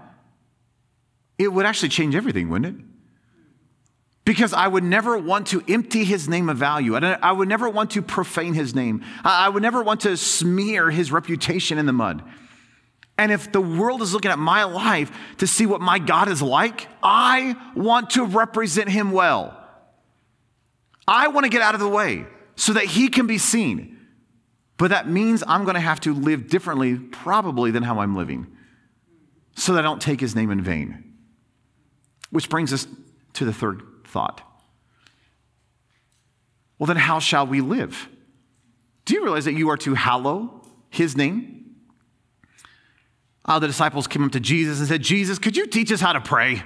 it 1.37 1.49
would 1.49 1.65
actually 1.65 1.89
change 1.89 2.15
everything, 2.15 2.49
wouldn't 2.49 2.79
it? 2.79 2.85
Because 4.23 4.53
I 4.53 4.67
would 4.67 4.83
never 4.83 5.17
want 5.17 5.47
to 5.47 5.63
empty 5.67 6.03
his 6.03 6.27
name 6.27 6.49
of 6.49 6.57
value. 6.57 6.95
I 6.95 7.31
would 7.31 7.47
never 7.47 7.69
want 7.69 7.91
to 7.91 8.01
profane 8.01 8.55
his 8.55 8.73
name. 8.73 9.03
I 9.23 9.49
would 9.49 9.61
never 9.61 9.83
want 9.83 10.01
to 10.01 10.17
smear 10.17 10.89
his 10.89 11.11
reputation 11.11 11.77
in 11.77 11.85
the 11.85 11.93
mud. 11.93 12.23
And 13.17 13.31
if 13.31 13.51
the 13.51 13.61
world 13.61 14.01
is 14.01 14.13
looking 14.13 14.31
at 14.31 14.39
my 14.39 14.63
life 14.63 15.11
to 15.37 15.47
see 15.47 15.65
what 15.65 15.79
my 15.79 15.99
God 15.99 16.27
is 16.27 16.41
like, 16.41 16.87
I 17.03 17.55
want 17.75 18.11
to 18.11 18.25
represent 18.25 18.89
him 18.89 19.11
well. 19.11 19.61
I 21.07 21.27
want 21.27 21.45
to 21.45 21.49
get 21.49 21.61
out 21.61 21.75
of 21.75 21.79
the 21.79 21.87
way 21.87 22.25
so 22.55 22.73
that 22.73 22.85
he 22.85 23.09
can 23.09 23.27
be 23.27 23.37
seen. 23.37 23.99
But 24.77 24.89
that 24.89 25.07
means 25.07 25.43
I'm 25.47 25.63
going 25.63 25.75
to 25.75 25.79
have 25.79 26.01
to 26.01 26.13
live 26.13 26.49
differently, 26.49 26.97
probably, 26.97 27.71
than 27.71 27.83
how 27.83 27.99
I'm 27.99 28.15
living, 28.15 28.47
so 29.55 29.73
that 29.73 29.79
I 29.79 29.81
don't 29.83 30.01
take 30.01 30.19
his 30.19 30.35
name 30.35 30.51
in 30.51 30.61
vain. 30.61 31.14
Which 32.29 32.49
brings 32.49 32.73
us 32.73 32.87
to 33.33 33.45
the 33.45 33.53
third 33.53 33.83
thought. 34.05 34.41
Well, 36.77 36.87
then, 36.87 36.97
how 36.97 37.19
shall 37.19 37.47
we 37.47 37.61
live? 37.61 38.09
Do 39.05 39.13
you 39.13 39.23
realize 39.23 39.45
that 39.45 39.53
you 39.53 39.69
are 39.69 39.77
to 39.77 39.93
hallow 39.93 40.61
his 40.89 41.15
name? 41.15 41.75
Uh, 43.45 43.59
the 43.59 43.67
disciples 43.67 44.07
came 44.07 44.23
up 44.23 44.31
to 44.31 44.39
Jesus 44.39 44.79
and 44.79 44.87
said, 44.87 45.01
Jesus, 45.01 45.37
could 45.37 45.55
you 45.55 45.67
teach 45.67 45.91
us 45.91 46.01
how 46.01 46.13
to 46.13 46.21
pray? 46.21 46.63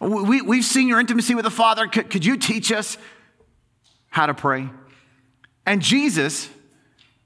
We, 0.00 0.42
we've 0.42 0.64
seen 0.64 0.86
your 0.86 1.00
intimacy 1.00 1.34
with 1.34 1.44
the 1.44 1.50
Father. 1.50 1.86
Could, 1.86 2.10
could 2.10 2.24
you 2.24 2.36
teach 2.36 2.70
us 2.70 2.98
how 4.10 4.26
to 4.26 4.34
pray? 4.34 4.68
And 5.64 5.80
Jesus, 5.80 6.50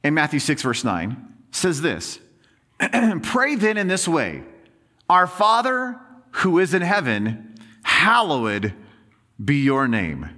in 0.05 0.15
Matthew 0.15 0.39
6, 0.39 0.63
verse 0.63 0.85
9, 0.85 1.35
says 1.51 1.81
this 1.81 2.21
Pray 3.23 3.57
then 3.57 3.77
in 3.77 3.89
this 3.89 4.07
way 4.07 4.45
Our 5.09 5.27
Father 5.27 6.01
who 6.31 6.59
is 6.59 6.73
in 6.75 6.83
heaven, 6.83 7.48
hallowed 7.83 8.75
be 9.43 9.63
your 9.63 9.89
name. 9.89 10.29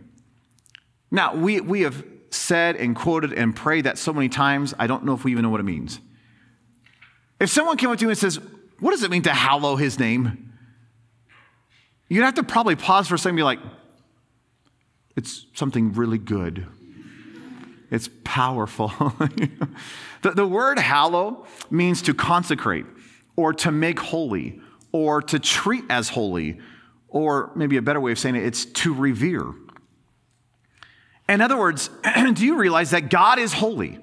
Now, 1.10 1.34
we, 1.34 1.60
we 1.60 1.82
have 1.82 2.04
said 2.30 2.76
and 2.76 2.94
quoted 2.94 3.32
and 3.32 3.54
prayed 3.54 3.84
that 3.84 3.98
so 3.98 4.12
many 4.12 4.28
times, 4.28 4.74
I 4.78 4.86
don't 4.86 5.04
know 5.04 5.14
if 5.14 5.24
we 5.24 5.32
even 5.32 5.42
know 5.42 5.50
what 5.50 5.60
it 5.60 5.64
means. 5.64 6.00
If 7.40 7.50
someone 7.50 7.76
came 7.76 7.90
up 7.90 7.98
to 7.98 8.04
you 8.04 8.10
and 8.10 8.18
says, 8.18 8.38
What 8.78 8.90
does 8.92 9.02
it 9.02 9.10
mean 9.10 9.22
to 9.22 9.32
hallow 9.32 9.76
his 9.76 9.98
name? 9.98 10.52
You'd 12.08 12.24
have 12.24 12.34
to 12.34 12.42
probably 12.42 12.76
pause 12.76 13.08
for 13.08 13.14
a 13.14 13.18
second 13.18 13.30
and 13.30 13.36
be 13.38 13.42
like, 13.42 13.60
It's 15.16 15.46
something 15.54 15.92
really 15.92 16.18
good. 16.18 16.66
It's 17.90 18.08
powerful. 18.22 18.88
the, 20.22 20.30
the 20.30 20.46
word 20.46 20.78
hallow 20.78 21.46
means 21.70 22.02
to 22.02 22.14
consecrate 22.14 22.86
or 23.36 23.52
to 23.54 23.72
make 23.72 23.98
holy 23.98 24.60
or 24.92 25.22
to 25.22 25.38
treat 25.38 25.84
as 25.90 26.08
holy, 26.08 26.58
or 27.10 27.50
maybe 27.54 27.76
a 27.76 27.82
better 27.82 28.00
way 28.00 28.12
of 28.12 28.18
saying 28.18 28.36
it, 28.36 28.44
it's 28.44 28.64
to 28.64 28.94
revere. 28.94 29.52
In 31.28 31.40
other 31.40 31.56
words, 31.56 31.90
do 32.32 32.44
you 32.44 32.56
realize 32.56 32.90
that 32.90 33.10
God 33.10 33.38
is 33.38 33.52
holy? 33.52 33.98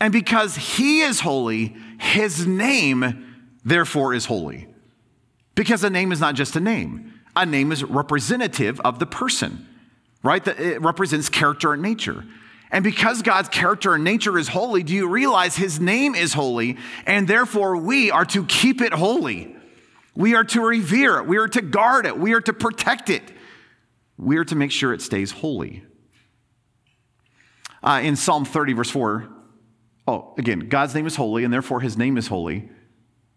And 0.00 0.12
because 0.12 0.56
he 0.56 1.02
is 1.02 1.20
holy, 1.20 1.76
his 1.98 2.46
name, 2.46 3.44
therefore, 3.64 4.14
is 4.14 4.24
holy. 4.24 4.66
Because 5.54 5.84
a 5.84 5.90
name 5.90 6.10
is 6.10 6.20
not 6.20 6.34
just 6.34 6.56
a 6.56 6.60
name, 6.60 7.12
a 7.36 7.44
name 7.44 7.70
is 7.70 7.84
representative 7.84 8.80
of 8.80 8.98
the 8.98 9.06
person, 9.06 9.68
right? 10.22 10.46
It 10.46 10.80
represents 10.80 11.28
character 11.28 11.74
and 11.74 11.82
nature. 11.82 12.24
And 12.72 12.84
because 12.84 13.20
God's 13.22 13.48
character 13.48 13.94
and 13.94 14.04
nature 14.04 14.38
is 14.38 14.48
holy, 14.48 14.82
do 14.82 14.94
you 14.94 15.08
realize 15.08 15.56
his 15.56 15.80
name 15.80 16.14
is 16.14 16.32
holy? 16.32 16.78
And 17.04 17.28
therefore, 17.28 17.76
we 17.76 18.10
are 18.10 18.24
to 18.26 18.44
keep 18.46 18.80
it 18.80 18.92
holy. 18.92 19.54
We 20.20 20.34
are 20.34 20.44
to 20.44 20.60
revere 20.60 21.16
it. 21.16 21.26
We 21.26 21.38
are 21.38 21.48
to 21.48 21.62
guard 21.62 22.04
it. 22.04 22.18
We 22.18 22.34
are 22.34 22.42
to 22.42 22.52
protect 22.52 23.08
it. 23.08 23.22
We 24.18 24.36
are 24.36 24.44
to 24.44 24.54
make 24.54 24.70
sure 24.70 24.92
it 24.92 25.00
stays 25.00 25.30
holy. 25.30 25.82
Uh, 27.82 28.02
in 28.02 28.16
Psalm 28.16 28.44
30, 28.44 28.74
verse 28.74 28.90
4, 28.90 29.26
oh, 30.06 30.34
again, 30.36 30.68
God's 30.68 30.94
name 30.94 31.06
is 31.06 31.16
holy, 31.16 31.42
and 31.42 31.50
therefore 31.50 31.80
his 31.80 31.96
name 31.96 32.18
is 32.18 32.26
holy. 32.26 32.68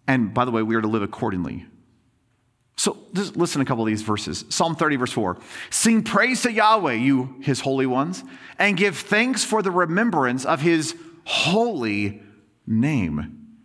And 0.10 0.34
by 0.34 0.44
the 0.44 0.52
way, 0.52 0.62
we 0.62 0.76
are 0.76 0.82
to 0.82 0.88
live 0.90 1.04
accordingly. 1.04 1.66
So 2.76 2.98
just 3.14 3.38
listen 3.38 3.60
to 3.60 3.64
a 3.64 3.66
couple 3.66 3.86
of 3.86 3.88
these 3.88 4.02
verses. 4.02 4.44
Psalm 4.50 4.76
30, 4.76 4.98
verse 4.98 5.14
4. 5.14 5.38
Sing 5.70 6.04
praise 6.04 6.42
to 6.42 6.52
Yahweh, 6.52 6.96
you 6.96 7.38
his 7.40 7.62
holy 7.62 7.86
ones, 7.86 8.26
and 8.60 8.76
give 8.76 8.98
thanks 8.98 9.46
for 9.46 9.62
the 9.62 9.72
remembrance 9.72 10.44
of 10.44 10.60
his 10.60 10.98
holy 11.24 12.22
name. 12.68 13.56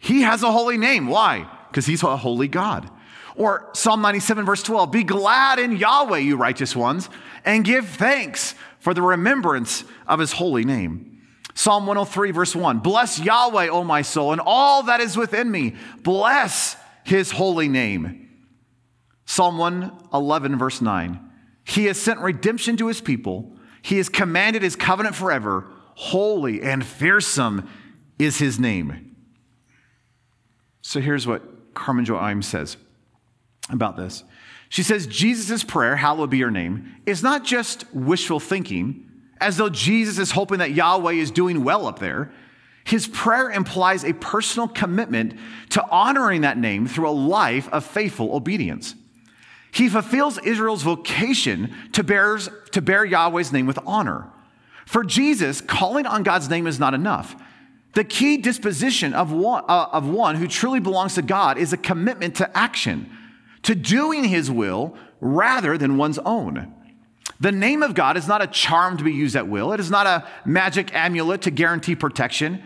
He 0.00 0.22
has 0.22 0.42
a 0.42 0.50
holy 0.50 0.76
name. 0.76 1.06
Why? 1.06 1.48
Because 1.68 1.86
he's 1.86 2.02
a 2.02 2.16
holy 2.16 2.48
God. 2.48 2.90
Or 3.38 3.70
Psalm 3.72 4.02
97, 4.02 4.44
verse 4.44 4.62
12 4.62 4.90
Be 4.90 5.04
glad 5.04 5.58
in 5.58 5.76
Yahweh, 5.76 6.18
you 6.18 6.36
righteous 6.36 6.74
ones, 6.74 7.08
and 7.44 7.64
give 7.64 7.88
thanks 7.88 8.54
for 8.80 8.92
the 8.94 9.02
remembrance 9.02 9.84
of 10.06 10.18
his 10.18 10.32
holy 10.32 10.64
name. 10.64 11.22
Psalm 11.54 11.86
103, 11.86 12.30
verse 12.32 12.54
1 12.54 12.78
Bless 12.80 13.18
Yahweh, 13.18 13.68
O 13.68 13.84
my 13.84 14.02
soul, 14.02 14.32
and 14.32 14.40
all 14.44 14.84
that 14.84 15.00
is 15.00 15.16
within 15.16 15.50
me. 15.50 15.76
Bless 16.02 16.76
his 17.04 17.30
holy 17.30 17.68
name. 17.68 18.28
Psalm 19.24 19.58
111, 19.58 20.56
verse 20.56 20.80
9 20.80 21.20
He 21.64 21.86
has 21.86 22.00
sent 22.00 22.20
redemption 22.20 22.76
to 22.76 22.86
his 22.88 23.00
people, 23.00 23.56
he 23.82 23.96
has 23.98 24.08
commanded 24.08 24.62
his 24.62 24.76
covenant 24.76 25.14
forever. 25.14 25.66
Holy 25.94 26.62
and 26.62 26.86
fearsome 26.86 27.68
is 28.20 28.38
his 28.38 28.60
name. 28.60 29.16
So 30.80 31.00
here's 31.00 31.26
what 31.26 31.42
Carmen 31.78 32.04
Joy 32.04 32.18
Imes 32.18 32.44
says 32.44 32.76
about 33.70 33.96
this. 33.96 34.24
She 34.68 34.82
says, 34.82 35.06
Jesus' 35.06 35.64
prayer, 35.64 35.96
hallowed 35.96 36.30
be 36.30 36.38
your 36.38 36.50
name, 36.50 36.96
is 37.06 37.22
not 37.22 37.44
just 37.44 37.86
wishful 37.94 38.40
thinking, 38.40 39.04
as 39.40 39.56
though 39.56 39.70
Jesus 39.70 40.18
is 40.18 40.32
hoping 40.32 40.58
that 40.58 40.72
Yahweh 40.72 41.12
is 41.12 41.30
doing 41.30 41.64
well 41.64 41.86
up 41.86 42.00
there. 42.00 42.32
His 42.84 43.06
prayer 43.06 43.50
implies 43.50 44.04
a 44.04 44.12
personal 44.14 44.68
commitment 44.68 45.34
to 45.70 45.86
honoring 45.90 46.40
that 46.42 46.58
name 46.58 46.86
through 46.86 47.08
a 47.08 47.10
life 47.10 47.68
of 47.68 47.84
faithful 47.84 48.34
obedience. 48.34 48.94
He 49.70 49.88
fulfills 49.88 50.38
Israel's 50.38 50.82
vocation 50.82 51.74
to, 51.92 52.02
bears, 52.02 52.48
to 52.72 52.82
bear 52.82 53.04
Yahweh's 53.04 53.52
name 53.52 53.66
with 53.66 53.78
honor. 53.86 54.30
For 54.86 55.04
Jesus, 55.04 55.60
calling 55.60 56.06
on 56.06 56.22
God's 56.22 56.48
name 56.48 56.66
is 56.66 56.80
not 56.80 56.94
enough. 56.94 57.36
The 57.98 58.04
key 58.04 58.36
disposition 58.36 59.12
of 59.12 59.32
one, 59.32 59.64
uh, 59.66 59.88
of 59.90 60.08
one 60.08 60.36
who 60.36 60.46
truly 60.46 60.78
belongs 60.78 61.16
to 61.16 61.22
God 61.22 61.58
is 61.58 61.72
a 61.72 61.76
commitment 61.76 62.36
to 62.36 62.56
action 62.56 63.10
to 63.62 63.74
doing 63.74 64.22
his 64.22 64.48
will 64.48 64.96
rather 65.20 65.76
than 65.76 65.96
one's 65.96 66.20
own. 66.20 66.72
The 67.40 67.50
name 67.50 67.82
of 67.82 67.94
God 67.94 68.16
is 68.16 68.28
not 68.28 68.40
a 68.40 68.46
charm 68.46 68.98
to 68.98 69.02
be 69.02 69.12
used 69.12 69.34
at 69.34 69.48
will, 69.48 69.72
it 69.72 69.80
is 69.80 69.90
not 69.90 70.06
a 70.06 70.28
magic 70.44 70.94
amulet 70.94 71.42
to 71.42 71.50
guarantee 71.50 71.96
protection. 71.96 72.62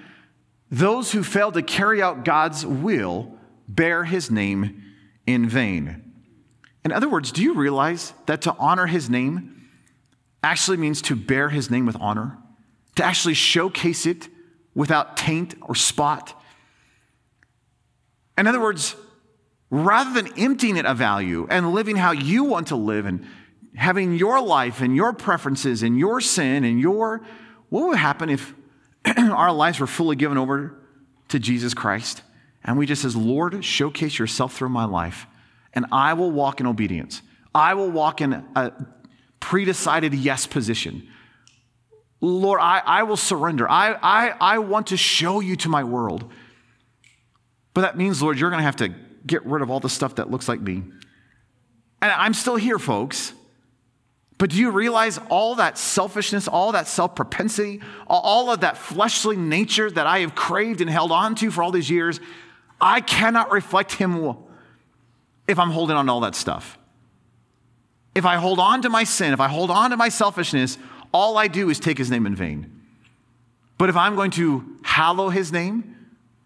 Those 0.70 1.12
who 1.12 1.22
fail 1.22 1.50
to 1.52 1.62
carry 1.62 2.02
out 2.02 2.26
God's 2.26 2.66
will 2.66 3.34
bear 3.66 4.04
his 4.04 4.30
name 4.30 4.82
in 5.26 5.48
vain. 5.48 6.12
In 6.84 6.92
other 6.92 7.08
words, 7.08 7.32
do 7.32 7.42
you 7.42 7.54
realize 7.54 8.12
that 8.26 8.42
to 8.42 8.54
honor 8.58 8.84
his 8.84 9.08
name 9.08 9.70
actually 10.42 10.76
means 10.76 11.00
to 11.00 11.16
bear 11.16 11.48
his 11.48 11.70
name 11.70 11.86
with 11.86 11.96
honor, 11.98 12.36
to 12.96 13.02
actually 13.02 13.32
showcase 13.32 14.04
it 14.04 14.28
without 14.74 15.16
taint 15.16 15.54
or 15.62 15.74
spot? 15.74 16.40
In 18.38 18.46
other 18.46 18.60
words, 18.60 18.96
rather 19.70 20.12
than 20.20 20.32
emptying 20.38 20.76
it 20.76 20.86
of 20.86 20.98
value 20.98 21.46
and 21.50 21.72
living 21.72 21.96
how 21.96 22.12
you 22.12 22.44
want 22.44 22.68
to 22.68 22.76
live 22.76 23.06
and 23.06 23.26
having 23.74 24.14
your 24.14 24.40
life 24.40 24.80
and 24.80 24.94
your 24.94 25.12
preferences 25.12 25.82
and 25.82 25.98
your 25.98 26.20
sin 26.20 26.64
and 26.64 26.78
your 26.80 27.22
what 27.70 27.88
would 27.88 27.96
happen 27.96 28.28
if 28.28 28.54
our 29.16 29.50
lives 29.50 29.80
were 29.80 29.86
fully 29.86 30.14
given 30.14 30.36
over 30.36 30.78
to 31.28 31.38
Jesus 31.38 31.72
Christ 31.72 32.22
and 32.64 32.78
we 32.78 32.86
just 32.86 33.02
says 33.02 33.16
lord 33.16 33.64
showcase 33.64 34.18
yourself 34.18 34.54
through 34.54 34.68
my 34.68 34.84
life 34.84 35.26
and 35.72 35.86
i 35.92 36.12
will 36.12 36.30
walk 36.30 36.60
in 36.60 36.66
obedience 36.66 37.22
i 37.54 37.74
will 37.74 37.90
walk 37.90 38.20
in 38.20 38.32
a 38.54 38.72
predecided 39.40 40.14
yes 40.14 40.46
position 40.46 41.08
lord 42.22 42.58
i, 42.60 42.80
I 42.84 43.02
will 43.02 43.18
surrender 43.18 43.68
I, 43.68 43.92
I, 44.02 44.34
I 44.40 44.58
want 44.58 44.86
to 44.86 44.96
show 44.96 45.40
you 45.40 45.56
to 45.56 45.68
my 45.68 45.84
world 45.84 46.32
but 47.74 47.82
that 47.82 47.98
means 47.98 48.22
lord 48.22 48.38
you're 48.38 48.48
going 48.48 48.60
to 48.60 48.64
have 48.64 48.76
to 48.76 48.94
get 49.26 49.44
rid 49.46 49.62
of 49.62 49.70
all 49.70 49.80
the 49.80 49.88
stuff 49.88 50.16
that 50.16 50.30
looks 50.30 50.48
like 50.48 50.60
me. 50.60 50.82
And 52.00 52.10
I'm 52.10 52.34
still 52.34 52.56
here, 52.56 52.78
folks. 52.78 53.32
But 54.38 54.50
do 54.50 54.56
you 54.56 54.70
realize 54.70 55.18
all 55.28 55.56
that 55.56 55.78
selfishness, 55.78 56.48
all 56.48 56.72
that 56.72 56.88
self 56.88 57.14
propensity, 57.14 57.80
all 58.08 58.50
of 58.50 58.60
that 58.60 58.76
fleshly 58.76 59.36
nature 59.36 59.90
that 59.90 60.06
I 60.06 60.20
have 60.20 60.34
craved 60.34 60.80
and 60.80 60.90
held 60.90 61.12
on 61.12 61.34
to 61.36 61.50
for 61.50 61.62
all 61.62 61.70
these 61.70 61.88
years? 61.88 62.18
I 62.80 63.00
cannot 63.00 63.52
reflect 63.52 63.92
Him 63.92 64.36
if 65.46 65.58
I'm 65.58 65.70
holding 65.70 65.96
on 65.96 66.06
to 66.06 66.12
all 66.12 66.20
that 66.20 66.34
stuff. 66.34 66.76
If 68.14 68.26
I 68.26 68.36
hold 68.36 68.58
on 68.58 68.82
to 68.82 68.90
my 68.90 69.04
sin, 69.04 69.32
if 69.32 69.40
I 69.40 69.48
hold 69.48 69.70
on 69.70 69.90
to 69.90 69.96
my 69.96 70.08
selfishness, 70.08 70.76
all 71.12 71.36
I 71.36 71.48
do 71.48 71.70
is 71.70 71.78
take 71.78 71.98
His 71.98 72.10
name 72.10 72.26
in 72.26 72.34
vain. 72.34 72.80
But 73.78 73.88
if 73.88 73.96
I'm 73.96 74.14
going 74.14 74.30
to 74.32 74.78
hallow 74.82 75.28
His 75.28 75.52
name, 75.52 75.96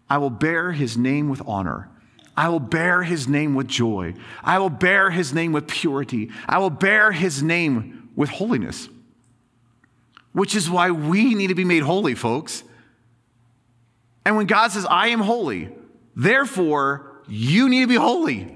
I 0.09 0.17
will 0.17 0.29
bear 0.29 0.71
His 0.71 0.97
name 0.97 1.29
with 1.29 1.41
honor. 1.45 1.89
I 2.37 2.49
will 2.49 2.59
bear 2.59 3.01
his 3.01 3.27
name 3.27 3.55
with 3.55 3.67
joy. 3.67 4.13
I 4.43 4.59
will 4.59 4.69
bear 4.69 5.09
his 5.09 5.33
name 5.33 5.53
with 5.53 5.67
purity. 5.67 6.29
I 6.47 6.59
will 6.59 6.69
bear 6.69 7.11
his 7.11 7.41
name 7.41 8.11
with 8.15 8.29
holiness. 8.29 8.87
Which 10.33 10.55
is 10.55 10.69
why 10.69 10.91
we 10.91 11.33
need 11.33 11.47
to 11.47 11.55
be 11.55 11.65
made 11.65 11.81
holy, 11.81 12.13
folks. 12.13 12.63
And 14.23 14.37
when 14.37 14.45
God 14.45 14.71
says, 14.71 14.85
I 14.85 15.07
am 15.07 15.21
holy, 15.21 15.69
therefore 16.15 17.23
you 17.27 17.69
need 17.69 17.81
to 17.81 17.87
be 17.87 17.95
holy. 17.95 18.53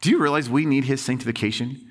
Do 0.00 0.10
you 0.10 0.18
realize 0.18 0.50
we 0.50 0.66
need 0.66 0.84
his 0.84 1.00
sanctification? 1.00 1.89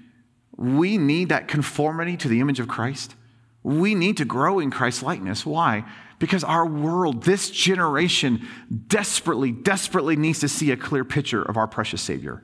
We 0.59 0.97
need 0.97 1.29
that 1.29 1.47
conformity 1.47 2.17
to 2.17 2.27
the 2.27 2.41
image 2.41 2.59
of 2.59 2.67
Christ. 2.67 3.15
We 3.63 3.95
need 3.95 4.17
to 4.17 4.25
grow 4.25 4.59
in 4.59 4.71
Christ's 4.71 5.01
likeness. 5.01 5.45
Why? 5.45 5.85
Because 6.19 6.43
our 6.43 6.65
world, 6.65 7.23
this 7.23 7.49
generation, 7.49 8.45
desperately, 8.87 9.53
desperately 9.53 10.17
needs 10.17 10.39
to 10.41 10.49
see 10.49 10.71
a 10.71 10.77
clear 10.77 11.05
picture 11.05 11.41
of 11.41 11.55
our 11.55 11.65
precious 11.65 12.01
Savior. 12.01 12.43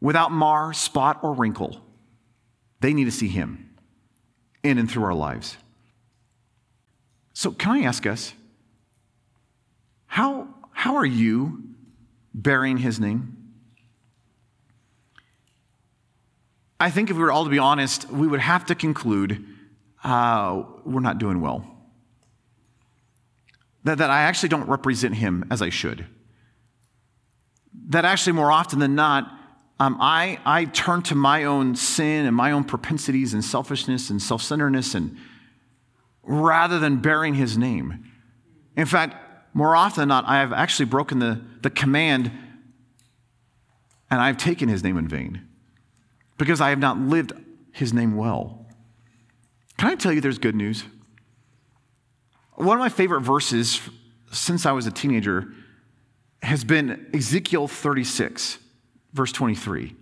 Without 0.00 0.30
mar, 0.30 0.72
spot, 0.72 1.18
or 1.24 1.32
wrinkle, 1.32 1.80
they 2.78 2.94
need 2.94 3.06
to 3.06 3.10
see 3.10 3.28
Him 3.28 3.70
in 4.62 4.78
and 4.78 4.88
through 4.88 5.04
our 5.04 5.14
lives. 5.14 5.56
So, 7.32 7.50
can 7.50 7.72
I 7.72 7.82
ask 7.82 8.06
us, 8.06 8.32
how, 10.06 10.46
how 10.70 10.94
are 10.94 11.06
you 11.06 11.64
bearing 12.32 12.76
His 12.76 13.00
name? 13.00 13.33
I 16.80 16.90
think 16.90 17.10
if 17.10 17.16
we 17.16 17.22
were 17.22 17.32
all 17.32 17.44
to 17.44 17.50
be 17.50 17.58
honest, 17.58 18.10
we 18.10 18.26
would 18.26 18.40
have 18.40 18.66
to 18.66 18.74
conclude 18.74 19.44
uh, 20.02 20.62
we're 20.84 21.00
not 21.00 21.18
doing 21.18 21.40
well 21.40 21.74
that, 23.84 23.98
that 23.98 24.10
I 24.10 24.22
actually 24.22 24.48
don't 24.48 24.68
represent 24.68 25.14
him 25.14 25.44
as 25.50 25.62
I 25.62 25.68
should. 25.68 26.06
That 27.88 28.04
actually, 28.04 28.32
more 28.32 28.50
often 28.50 28.78
than 28.78 28.94
not, 28.94 29.30
um, 29.78 29.98
I, 30.00 30.38
I 30.44 30.64
turn 30.64 31.02
to 31.02 31.14
my 31.14 31.44
own 31.44 31.76
sin 31.76 32.26
and 32.26 32.34
my 32.34 32.52
own 32.52 32.64
propensities 32.64 33.34
and 33.34 33.44
selfishness 33.44 34.10
and 34.10 34.20
self 34.22 34.42
centeredness 34.42 34.94
and 34.94 35.16
rather 36.22 36.78
than 36.78 36.98
bearing 36.98 37.34
his 37.34 37.58
name. 37.58 38.04
In 38.76 38.86
fact, 38.86 39.16
more 39.52 39.76
often 39.76 40.02
than 40.02 40.08
not, 40.08 40.24
I 40.26 40.38
have 40.38 40.52
actually 40.52 40.86
broken 40.86 41.18
the, 41.18 41.40
the 41.60 41.70
command 41.70 42.32
and 44.10 44.20
I've 44.20 44.38
taken 44.38 44.68
his 44.68 44.82
name 44.82 44.96
in 44.96 45.08
vain 45.08 45.46
because 46.36 46.60
I 46.60 46.70
have 46.70 46.78
not 46.78 46.98
lived 46.98 47.32
his 47.72 47.92
name 47.92 48.16
well. 48.16 48.66
Can 49.78 49.88
I 49.88 49.94
tell 49.94 50.12
you 50.12 50.20
there's 50.20 50.38
good 50.38 50.54
news? 50.54 50.84
One 52.54 52.76
of 52.76 52.80
my 52.80 52.88
favorite 52.88 53.22
verses 53.22 53.80
since 54.30 54.66
I 54.66 54.72
was 54.72 54.86
a 54.86 54.90
teenager 54.90 55.52
has 56.42 56.64
been 56.64 57.10
Ezekiel 57.14 57.66
36, 57.66 58.58
verse 59.12 59.32
23. 59.32 59.94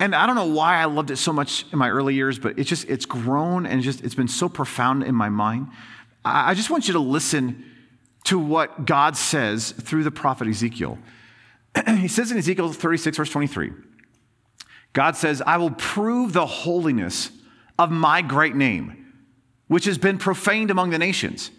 And 0.00 0.14
I 0.14 0.26
don't 0.26 0.34
know 0.34 0.46
why 0.46 0.76
I 0.76 0.86
loved 0.86 1.10
it 1.10 1.16
so 1.16 1.32
much 1.32 1.66
in 1.72 1.78
my 1.78 1.90
early 1.90 2.14
years, 2.14 2.38
but 2.38 2.58
it's 2.58 2.68
just, 2.68 2.88
it's 2.88 3.04
grown 3.04 3.66
and 3.66 3.82
just, 3.82 4.02
it's 4.02 4.14
been 4.14 4.28
so 4.28 4.48
profound 4.48 5.02
in 5.04 5.14
my 5.14 5.28
mind. 5.28 5.68
I 6.24 6.54
just 6.54 6.70
want 6.70 6.88
you 6.88 6.94
to 6.94 7.00
listen 7.00 7.64
to 8.24 8.38
what 8.38 8.86
God 8.86 9.16
says 9.16 9.72
through 9.72 10.04
the 10.04 10.10
prophet 10.10 10.48
Ezekiel. 10.48 10.98
he 11.98 12.08
says 12.08 12.30
in 12.30 12.38
Ezekiel 12.38 12.72
36, 12.72 13.16
verse 13.16 13.30
23, 13.30 13.72
God 14.92 15.16
says, 15.16 15.42
I 15.42 15.56
will 15.56 15.70
prove 15.70 16.32
the 16.32 16.46
holiness 16.46 17.30
of 17.78 17.90
my 17.90 18.22
great 18.22 18.54
name, 18.54 19.12
which 19.68 19.84
has 19.84 19.98
been 19.98 20.18
profaned 20.18 20.70
among 20.70 20.90
the 20.90 20.98
nations, 20.98 21.50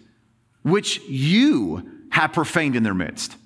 which 0.62 1.00
you 1.08 2.08
have 2.10 2.32
profaned 2.32 2.76
in 2.76 2.82
their 2.82 2.94
midst. 2.94 3.36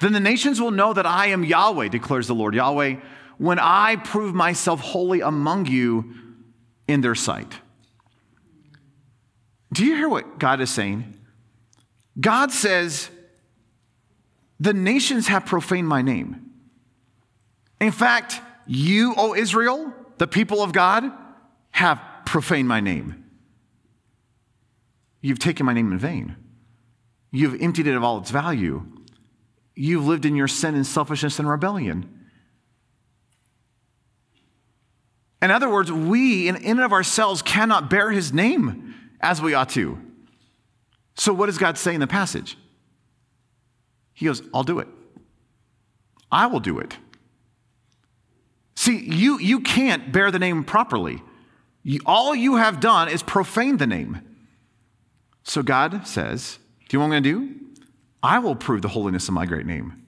Then 0.00 0.12
the 0.12 0.20
nations 0.20 0.60
will 0.60 0.70
know 0.70 0.92
that 0.92 1.06
I 1.06 1.26
am 1.26 1.44
Yahweh, 1.44 1.88
declares 1.88 2.26
the 2.26 2.34
Lord 2.34 2.54
Yahweh, 2.54 2.96
when 3.38 3.58
I 3.58 3.96
prove 3.96 4.34
myself 4.34 4.80
holy 4.80 5.20
among 5.20 5.66
you 5.66 6.14
in 6.88 7.00
their 7.00 7.14
sight. 7.14 7.60
Do 9.72 9.84
you 9.84 9.94
hear 9.94 10.08
what 10.08 10.38
God 10.38 10.60
is 10.60 10.70
saying? 10.70 11.14
God 12.18 12.50
says, 12.50 13.08
The 14.58 14.74
nations 14.74 15.28
have 15.28 15.46
profaned 15.46 15.86
my 15.86 16.02
name. 16.02 16.50
In 17.80 17.92
fact, 17.92 18.40
you, 18.66 19.14
O 19.16 19.34
Israel, 19.34 19.92
the 20.18 20.26
people 20.26 20.62
of 20.62 20.72
God, 20.72 21.10
have 21.70 22.00
profaned 22.24 22.68
my 22.68 22.80
name. 22.80 23.24
You've 25.20 25.38
taken 25.38 25.66
my 25.66 25.72
name 25.72 25.92
in 25.92 25.98
vain. 25.98 26.36
You've 27.30 27.60
emptied 27.60 27.86
it 27.86 27.94
of 27.94 28.02
all 28.02 28.18
its 28.18 28.30
value. 28.30 28.84
You've 29.74 30.06
lived 30.06 30.24
in 30.24 30.34
your 30.34 30.48
sin 30.48 30.74
and 30.74 30.86
selfishness 30.86 31.38
and 31.38 31.48
rebellion. 31.48 32.20
In 35.42 35.50
other 35.50 35.70
words, 35.70 35.90
we, 35.90 36.48
in, 36.48 36.56
and 36.56 36.80
of 36.80 36.92
ourselves, 36.92 37.40
cannot 37.40 37.88
bear 37.88 38.10
his 38.10 38.32
name 38.32 38.94
as 39.20 39.40
we 39.40 39.54
ought 39.54 39.70
to. 39.70 39.98
So, 41.16 41.32
what 41.32 41.46
does 41.46 41.58
God 41.58 41.78
say 41.78 41.94
in 41.94 42.00
the 42.00 42.06
passage? 42.06 42.58
He 44.12 44.26
goes, 44.26 44.42
I'll 44.52 44.64
do 44.64 44.80
it. 44.80 44.88
I 46.30 46.46
will 46.46 46.60
do 46.60 46.78
it. 46.78 46.96
See, 48.80 48.96
you, 48.96 49.38
you 49.38 49.60
can't 49.60 50.10
bear 50.10 50.30
the 50.30 50.38
name 50.38 50.64
properly. 50.64 51.22
You, 51.82 52.00
all 52.06 52.34
you 52.34 52.56
have 52.56 52.80
done 52.80 53.10
is 53.10 53.22
profane 53.22 53.76
the 53.76 53.86
name. 53.86 54.22
So 55.42 55.62
God 55.62 56.06
says, 56.06 56.58
Do 56.88 56.96
you 56.96 56.98
know 56.98 57.06
what 57.06 57.14
I'm 57.14 57.22
going 57.22 57.22
to 57.24 57.46
do? 57.46 57.60
I 58.22 58.38
will 58.38 58.56
prove 58.56 58.80
the 58.80 58.88
holiness 58.88 59.28
of 59.28 59.34
my 59.34 59.44
great 59.44 59.66
name 59.66 60.06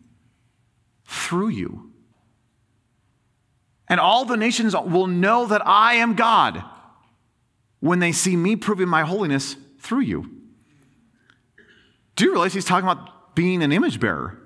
through 1.04 1.48
you. 1.48 1.92
And 3.88 4.00
all 4.00 4.24
the 4.24 4.38
nations 4.38 4.74
will 4.74 5.06
know 5.06 5.44
that 5.44 5.60
I 5.66 5.96
am 5.96 6.14
God 6.14 6.64
when 7.80 7.98
they 7.98 8.10
see 8.10 8.36
me 8.36 8.56
proving 8.56 8.88
my 8.88 9.02
holiness 9.02 9.54
through 9.80 10.00
you. 10.00 10.30
Do 12.16 12.24
you 12.24 12.30
realize 12.30 12.54
he's 12.54 12.64
talking 12.64 12.88
about 12.88 13.34
being 13.34 13.62
an 13.62 13.70
image 13.70 14.00
bearer? 14.00 14.41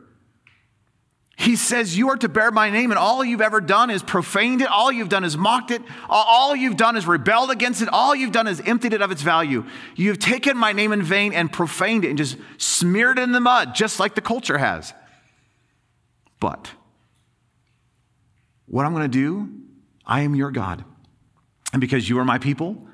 He 1.38 1.54
says, 1.54 1.96
You 1.96 2.08
are 2.08 2.16
to 2.16 2.28
bear 2.30 2.50
my 2.50 2.70
name, 2.70 2.90
and 2.90 2.98
all 2.98 3.22
you've 3.22 3.42
ever 3.42 3.60
done 3.60 3.90
is 3.90 4.02
profaned 4.02 4.62
it. 4.62 4.68
All 4.68 4.90
you've 4.90 5.10
done 5.10 5.22
is 5.22 5.36
mocked 5.36 5.70
it. 5.70 5.82
All 6.08 6.56
you've 6.56 6.78
done 6.78 6.96
is 6.96 7.06
rebelled 7.06 7.50
against 7.50 7.82
it. 7.82 7.90
All 7.92 8.16
you've 8.16 8.32
done 8.32 8.46
is 8.46 8.60
emptied 8.62 8.94
it 8.94 9.02
of 9.02 9.10
its 9.10 9.20
value. 9.20 9.64
You've 9.94 10.18
taken 10.18 10.56
my 10.56 10.72
name 10.72 10.92
in 10.92 11.02
vain 11.02 11.34
and 11.34 11.52
profaned 11.52 12.06
it 12.06 12.08
and 12.08 12.16
just 12.16 12.38
smeared 12.56 13.18
it 13.18 13.22
in 13.22 13.32
the 13.32 13.40
mud, 13.40 13.74
just 13.74 14.00
like 14.00 14.14
the 14.14 14.22
culture 14.22 14.56
has. 14.56 14.94
But 16.40 16.70
what 18.64 18.86
I'm 18.86 18.94
going 18.94 19.04
to 19.04 19.08
do, 19.08 19.50
I 20.06 20.22
am 20.22 20.34
your 20.34 20.50
God. 20.50 20.84
And 21.72 21.82
because 21.82 22.08
you 22.08 22.18
are 22.18 22.24
my 22.24 22.38
people, 22.38 22.88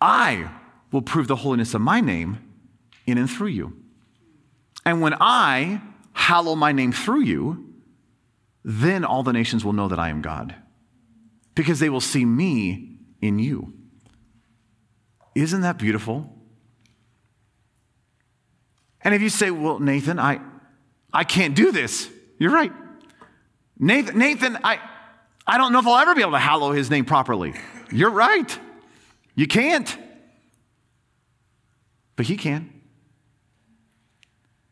I 0.00 0.50
will 0.90 1.02
prove 1.02 1.28
the 1.28 1.36
holiness 1.36 1.74
of 1.74 1.80
my 1.80 2.00
name 2.00 2.38
in 3.06 3.18
and 3.18 3.30
through 3.30 3.48
you. 3.48 3.76
And 4.84 5.00
when 5.00 5.14
I 5.20 5.80
hallow 6.26 6.56
my 6.56 6.72
name 6.72 6.90
through 6.90 7.20
you, 7.20 7.72
then 8.64 9.04
all 9.04 9.22
the 9.22 9.32
nations 9.32 9.64
will 9.64 9.72
know 9.72 9.86
that 9.86 10.00
I 10.00 10.08
am 10.08 10.22
God, 10.22 10.56
because 11.54 11.78
they 11.78 11.88
will 11.88 12.00
see 12.00 12.24
me 12.24 12.98
in 13.20 13.38
you. 13.38 13.72
Isn't 15.36 15.60
that 15.60 15.78
beautiful? 15.78 16.32
And 19.02 19.14
if 19.14 19.22
you 19.22 19.28
say, 19.28 19.52
well, 19.52 19.78
Nathan, 19.78 20.18
I, 20.18 20.40
I 21.12 21.22
can't 21.22 21.54
do 21.54 21.70
this, 21.70 22.10
you're 22.40 22.50
right. 22.50 22.72
Nathan, 23.78 24.18
Nathan 24.18 24.58
I, 24.64 24.80
I 25.46 25.58
don't 25.58 25.72
know 25.72 25.78
if 25.78 25.86
I'll 25.86 25.98
ever 25.98 26.16
be 26.16 26.22
able 26.22 26.32
to 26.32 26.38
hallow 26.38 26.72
his 26.72 26.90
name 26.90 27.04
properly. 27.04 27.54
You're 27.92 28.10
right. 28.10 28.58
You 29.36 29.46
can't. 29.46 29.96
But 32.16 32.26
he 32.26 32.36
can. 32.36 32.75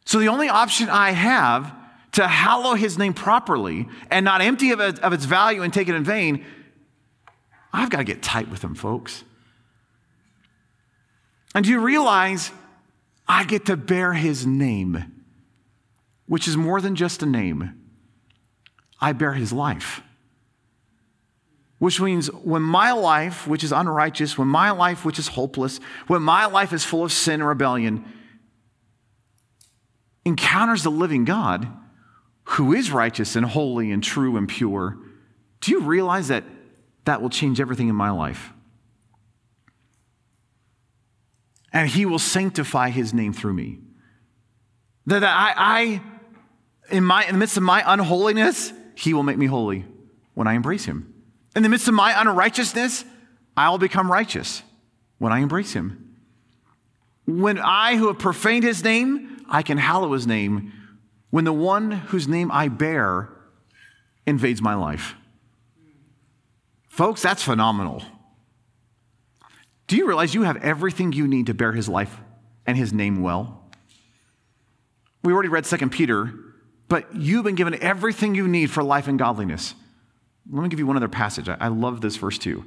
So 0.04 0.18
the 0.18 0.28
only 0.28 0.48
option 0.48 0.88
I 0.88 1.12
have 1.12 1.74
to 2.12 2.28
hallow 2.28 2.74
his 2.74 2.98
name 2.98 3.14
properly 3.14 3.88
and 4.10 4.24
not 4.24 4.40
empty 4.40 4.70
of, 4.70 4.80
of 4.80 5.12
its 5.12 5.24
value 5.24 5.62
and 5.62 5.72
take 5.72 5.88
it 5.88 5.94
in 5.94 6.04
vain, 6.04 6.44
I've 7.72 7.90
got 7.90 7.98
to 7.98 8.04
get 8.04 8.22
tight 8.22 8.48
with 8.48 8.62
him, 8.62 8.74
folks. 8.74 9.24
And 11.54 11.64
do 11.64 11.70
you 11.70 11.80
realize 11.80 12.52
I 13.26 13.44
get 13.44 13.66
to 13.66 13.76
bear 13.76 14.12
his 14.12 14.46
name, 14.46 15.22
which 16.26 16.46
is 16.46 16.56
more 16.56 16.80
than 16.80 16.94
just 16.94 17.22
a 17.22 17.26
name? 17.26 17.80
I 19.00 19.12
bear 19.12 19.32
his 19.32 19.52
life. 19.52 20.02
Which 21.78 22.00
means 22.00 22.28
when 22.32 22.62
my 22.62 22.92
life, 22.92 23.46
which 23.46 23.64
is 23.64 23.72
unrighteous, 23.72 24.38
when 24.38 24.48
my 24.48 24.70
life, 24.70 25.04
which 25.04 25.18
is 25.18 25.28
hopeless, 25.28 25.80
when 26.06 26.22
my 26.22 26.46
life 26.46 26.72
is 26.72 26.84
full 26.84 27.04
of 27.04 27.12
sin 27.12 27.40
and 27.40 27.48
rebellion, 27.48 28.04
encounters 30.24 30.82
the 30.82 30.90
living 30.90 31.24
God 31.24 31.68
who 32.44 32.72
is 32.72 32.90
righteous 32.90 33.36
and 33.36 33.46
holy 33.46 33.90
and 33.90 34.02
true 34.02 34.36
and 34.36 34.48
pure, 34.48 34.98
do 35.60 35.70
you 35.70 35.80
realize 35.80 36.28
that 36.28 36.44
that 37.04 37.22
will 37.22 37.30
change 37.30 37.60
everything 37.60 37.88
in 37.88 37.96
my 37.96 38.10
life? 38.10 38.52
And 41.72 41.88
he 41.88 42.06
will 42.06 42.18
sanctify 42.18 42.90
his 42.90 43.12
name 43.12 43.32
through 43.32 43.54
me. 43.54 43.78
That 45.06 45.24
I, 45.24 45.52
I 45.56 46.02
in, 46.90 47.04
my, 47.04 47.24
in 47.24 47.32
the 47.32 47.38
midst 47.38 47.56
of 47.56 47.62
my 47.62 47.82
unholiness, 47.86 48.72
he 48.94 49.12
will 49.12 49.22
make 49.22 49.38
me 49.38 49.46
holy 49.46 49.84
when 50.34 50.46
I 50.46 50.54
embrace 50.54 50.84
him. 50.84 51.12
In 51.56 51.62
the 51.62 51.68
midst 51.68 51.88
of 51.88 51.94
my 51.94 52.18
unrighteousness, 52.20 53.04
I 53.56 53.70
will 53.70 53.78
become 53.78 54.10
righteous 54.10 54.62
when 55.18 55.32
I 55.32 55.38
embrace 55.38 55.72
him. 55.72 56.16
When 57.26 57.58
I, 57.58 57.96
who 57.96 58.08
have 58.08 58.18
profaned 58.18 58.64
his 58.64 58.84
name, 58.84 59.33
I 59.48 59.62
can 59.62 59.78
hallow 59.78 60.12
his 60.12 60.26
name 60.26 60.72
when 61.30 61.44
the 61.44 61.52
one 61.52 61.90
whose 61.90 62.28
name 62.28 62.50
I 62.52 62.68
bear 62.68 63.28
invades 64.26 64.62
my 64.62 64.74
life. 64.74 65.14
Folks, 66.88 67.22
that's 67.22 67.42
phenomenal. 67.42 68.02
Do 69.86 69.96
you 69.96 70.06
realize 70.06 70.34
you 70.34 70.42
have 70.42 70.56
everything 70.58 71.12
you 71.12 71.26
need 71.26 71.46
to 71.46 71.54
bear 71.54 71.72
his 71.72 71.88
life 71.88 72.16
and 72.66 72.76
his 72.76 72.92
name 72.92 73.20
well? 73.20 73.68
We 75.22 75.32
already 75.32 75.48
read 75.48 75.64
2 75.64 75.88
Peter, 75.88 76.32
but 76.88 77.14
you've 77.16 77.44
been 77.44 77.54
given 77.54 77.82
everything 77.82 78.34
you 78.34 78.46
need 78.46 78.70
for 78.70 78.82
life 78.82 79.08
and 79.08 79.18
godliness. 79.18 79.74
Let 80.50 80.62
me 80.62 80.68
give 80.68 80.78
you 80.78 80.86
one 80.86 80.96
other 80.96 81.08
passage. 81.08 81.48
I 81.48 81.68
love 81.68 82.00
this 82.00 82.16
verse 82.16 82.38
too. 82.38 82.64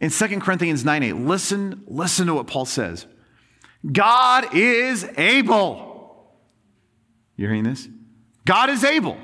In 0.00 0.10
2 0.10 0.40
Corinthians 0.40 0.84
9 0.84 1.02
8, 1.02 1.12
listen, 1.14 1.84
listen 1.86 2.26
to 2.26 2.34
what 2.34 2.46
Paul 2.46 2.66
says. 2.66 3.06
God 3.90 4.54
is 4.54 5.08
able 5.16 5.93
you 7.36 7.46
hearing 7.46 7.64
this? 7.64 7.88
God 8.44 8.70
is 8.70 8.84
able 8.84 9.16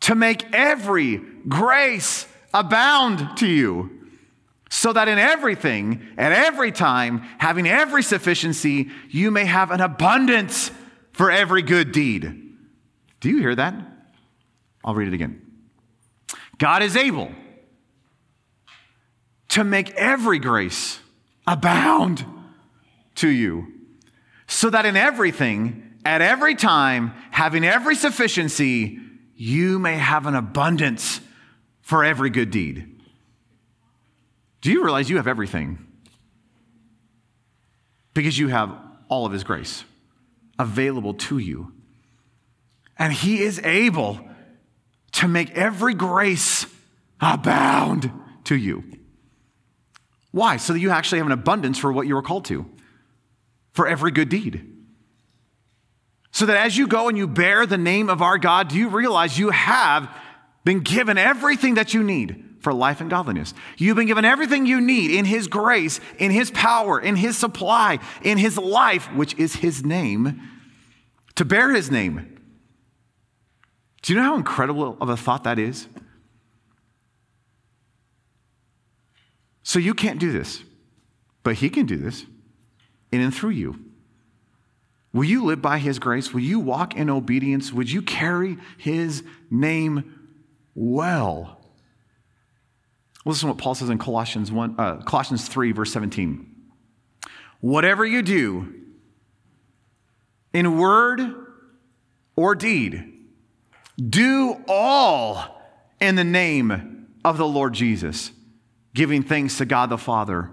to 0.00 0.14
make 0.14 0.52
every 0.52 1.18
grace 1.48 2.26
abound 2.52 3.36
to 3.38 3.46
you, 3.46 3.90
so 4.70 4.92
that 4.92 5.08
in 5.08 5.18
everything, 5.18 6.06
at 6.18 6.32
every 6.32 6.70
time, 6.72 7.20
having 7.38 7.66
every 7.66 8.02
sufficiency, 8.02 8.90
you 9.08 9.30
may 9.30 9.44
have 9.46 9.70
an 9.70 9.80
abundance 9.80 10.70
for 11.12 11.30
every 11.30 11.62
good 11.62 11.90
deed. 11.90 12.54
Do 13.20 13.30
you 13.30 13.38
hear 13.38 13.54
that? 13.54 13.74
I'll 14.84 14.94
read 14.94 15.08
it 15.08 15.14
again. 15.14 15.42
God 16.58 16.82
is 16.82 16.96
able 16.96 17.30
to 19.48 19.64
make 19.64 19.90
every 19.92 20.38
grace 20.38 21.00
abound 21.46 22.24
to 23.16 23.28
you, 23.28 23.72
so 24.46 24.70
that 24.70 24.84
in 24.86 24.96
everything, 24.96 25.87
at 26.08 26.22
every 26.22 26.54
time, 26.54 27.12
having 27.30 27.64
every 27.64 27.94
sufficiency, 27.94 28.98
you 29.36 29.78
may 29.78 29.98
have 29.98 30.24
an 30.24 30.34
abundance 30.34 31.20
for 31.82 32.02
every 32.02 32.30
good 32.30 32.50
deed. 32.50 32.98
Do 34.62 34.72
you 34.72 34.82
realize 34.82 35.10
you 35.10 35.18
have 35.18 35.26
everything? 35.26 35.86
Because 38.14 38.38
you 38.38 38.48
have 38.48 38.74
all 39.10 39.26
of 39.26 39.32
His 39.32 39.44
grace 39.44 39.84
available 40.58 41.12
to 41.12 41.36
you. 41.36 41.74
And 42.98 43.12
He 43.12 43.42
is 43.42 43.60
able 43.62 44.18
to 45.12 45.28
make 45.28 45.50
every 45.50 45.92
grace 45.92 46.64
abound 47.20 48.10
to 48.44 48.56
you. 48.56 48.82
Why? 50.30 50.56
So 50.56 50.72
that 50.72 50.80
you 50.80 50.88
actually 50.88 51.18
have 51.18 51.26
an 51.26 51.32
abundance 51.32 51.76
for 51.76 51.92
what 51.92 52.06
you 52.06 52.14
were 52.14 52.22
called 52.22 52.46
to, 52.46 52.64
for 53.74 53.86
every 53.86 54.10
good 54.10 54.30
deed. 54.30 54.77
So 56.30 56.46
that 56.46 56.56
as 56.56 56.76
you 56.76 56.86
go 56.86 57.08
and 57.08 57.16
you 57.16 57.26
bear 57.26 57.66
the 57.66 57.78
name 57.78 58.08
of 58.08 58.22
our 58.22 58.38
God, 58.38 58.68
do 58.68 58.76
you 58.76 58.88
realize 58.88 59.38
you 59.38 59.50
have 59.50 60.08
been 60.64 60.80
given 60.80 61.18
everything 61.18 61.74
that 61.74 61.94
you 61.94 62.02
need 62.02 62.44
for 62.60 62.72
life 62.72 63.00
and 63.00 63.08
godliness? 63.08 63.54
You've 63.76 63.96
been 63.96 64.06
given 64.06 64.24
everything 64.24 64.66
you 64.66 64.80
need 64.80 65.10
in 65.10 65.24
His 65.24 65.48
grace, 65.48 66.00
in 66.18 66.30
His 66.30 66.50
power, 66.50 67.00
in 67.00 67.16
His 67.16 67.36
supply, 67.36 67.98
in 68.22 68.38
His 68.38 68.58
life, 68.58 69.06
which 69.14 69.34
is 69.38 69.56
His 69.56 69.84
name, 69.84 70.42
to 71.36 71.44
bear 71.44 71.70
His 71.70 71.90
name. 71.90 72.38
Do 74.02 74.12
you 74.12 74.20
know 74.20 74.26
how 74.26 74.36
incredible 74.36 74.96
of 75.00 75.08
a 75.08 75.16
thought 75.16 75.44
that 75.44 75.58
is? 75.58 75.88
So 79.62 79.78
you 79.78 79.92
can't 79.92 80.20
do 80.20 80.30
this, 80.30 80.62
but 81.42 81.56
He 81.56 81.68
can 81.68 81.86
do 81.86 81.96
this 81.96 82.24
in 83.10 83.20
and 83.20 83.34
through 83.34 83.50
you. 83.50 83.87
Will 85.12 85.24
you 85.24 85.44
live 85.44 85.62
by 85.62 85.78
His 85.78 85.98
grace? 85.98 86.32
Will 86.32 86.40
you 86.40 86.60
walk 86.60 86.94
in 86.94 87.08
obedience? 87.08 87.72
Would 87.72 87.90
you 87.90 88.02
carry 88.02 88.58
His 88.76 89.22
name 89.50 90.30
well? 90.74 91.60
Listen 93.24 93.48
to 93.48 93.54
what 93.54 93.62
Paul 93.62 93.74
says 93.74 93.90
in 93.90 93.98
Colossians, 93.98 94.50
1, 94.50 94.76
uh, 94.78 94.96
Colossians 94.98 95.48
3, 95.48 95.72
verse 95.72 95.92
17. 95.92 96.46
Whatever 97.60 98.06
you 98.06 98.22
do, 98.22 98.74
in 100.52 100.78
word 100.78 101.20
or 102.36 102.54
deed, 102.54 103.04
do 104.08 104.56
all 104.68 105.60
in 106.00 106.14
the 106.14 106.24
name 106.24 107.08
of 107.24 107.36
the 107.36 107.46
Lord 107.46 107.74
Jesus, 107.74 108.30
giving 108.94 109.22
thanks 109.22 109.58
to 109.58 109.64
God 109.64 109.90
the 109.90 109.98
Father 109.98 110.50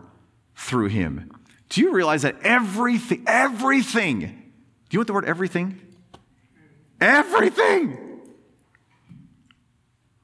through 0.55 0.87
him. 0.87 1.31
Do 1.69 1.81
you 1.81 1.91
realize 1.93 2.23
that 2.23 2.37
everything, 2.41 3.23
everything, 3.27 4.44
you 4.91 4.97
know 4.97 5.01
what 5.01 5.07
the 5.07 5.13
word 5.13 5.25
everything? 5.25 5.79
Everything. 7.01 7.97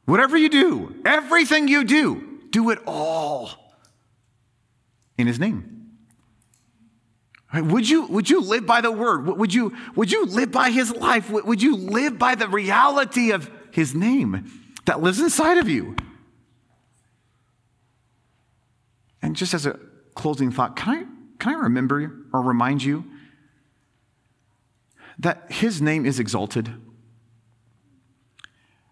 Whatever 0.05 0.37
you 0.37 0.49
do, 0.49 0.95
everything 1.05 1.67
you 1.67 1.83
do, 1.83 2.39
do 2.49 2.69
it 2.69 2.79
all 2.85 3.49
in 5.17 5.27
his 5.27 5.39
name. 5.39 5.71
Would 7.53 7.89
you, 7.89 8.05
would 8.07 8.29
you 8.29 8.41
live 8.41 8.65
by 8.65 8.79
the 8.81 8.91
word? 8.91 9.27
Would 9.27 9.53
you, 9.53 9.75
would 9.95 10.11
you 10.11 10.25
live 10.25 10.51
by 10.51 10.69
his 10.69 10.95
life? 10.95 11.29
Would 11.29 11.61
you 11.61 11.75
live 11.75 12.17
by 12.17 12.35
the 12.35 12.47
reality 12.47 13.31
of 13.31 13.49
his 13.71 13.93
name 13.93 14.49
that 14.85 15.01
lives 15.01 15.19
inside 15.19 15.57
of 15.57 15.67
you? 15.67 15.95
And 19.21 19.35
just 19.35 19.53
as 19.53 19.65
a 19.65 19.79
closing 20.15 20.51
thought, 20.51 20.75
can 20.75 20.97
I, 20.97 21.03
can 21.39 21.55
I 21.55 21.59
remember 21.63 22.25
or 22.33 22.41
remind 22.41 22.83
you 22.83 23.05
that 25.21 25.51
his 25.51 25.81
name 25.81 26.05
is 26.05 26.19
exalted? 26.19 26.73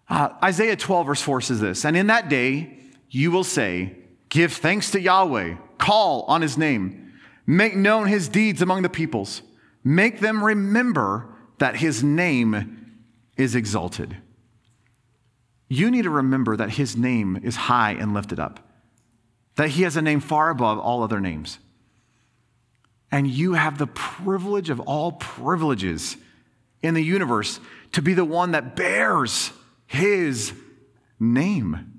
Uh, 0.08 0.30
Isaiah 0.44 0.76
12, 0.76 1.08
verse 1.08 1.22
4 1.22 1.42
says 1.42 1.60
this 1.60 1.86
And 1.86 1.96
in 1.96 2.08
that 2.08 2.30
day 2.30 2.80
you 3.10 3.32
will 3.32 3.44
say, 3.44 3.96
Give 4.30 4.52
thanks 4.52 4.92
to 4.92 5.02
Yahweh, 5.02 5.56
call 5.78 6.24
on 6.24 6.42
his 6.42 6.58
name. 6.58 7.14
Make 7.46 7.76
known 7.76 8.08
his 8.08 8.28
deeds 8.28 8.62
among 8.62 8.84
the 8.84 8.90
peoples. 8.90 9.42
Make 9.84 10.20
them 10.20 10.44
remember 10.44 11.34
that 11.58 11.78
his 11.78 12.04
name 12.04 13.02
is 13.38 13.56
exalted. 13.56 14.18
You 15.68 15.90
need 15.90 16.04
to 16.04 16.10
remember 16.10 16.56
that 16.56 16.72
his 16.72 16.96
name 16.96 17.40
is 17.42 17.56
high 17.56 17.92
and 17.92 18.14
lifted 18.14 18.40
up, 18.40 18.60
that 19.56 19.70
he 19.70 19.84
has 19.84 19.96
a 19.96 20.02
name 20.02 20.20
far 20.20 20.50
above 20.50 20.78
all 20.80 21.04
other 21.04 21.20
names. 21.20 21.60
And 23.12 23.28
you 23.28 23.54
have 23.54 23.78
the 23.78 23.88
privilege 23.88 24.70
of 24.70 24.80
all 24.82 25.14
privileges 25.14 26.18
in 26.82 26.94
the 26.94 27.04
universe 27.04 27.60
to 27.94 28.02
be 28.02 28.14
the 28.14 28.26
one 28.26 28.52
that 28.52 28.76
bears 28.76 29.52
his 29.88 30.54
name. 31.20 31.94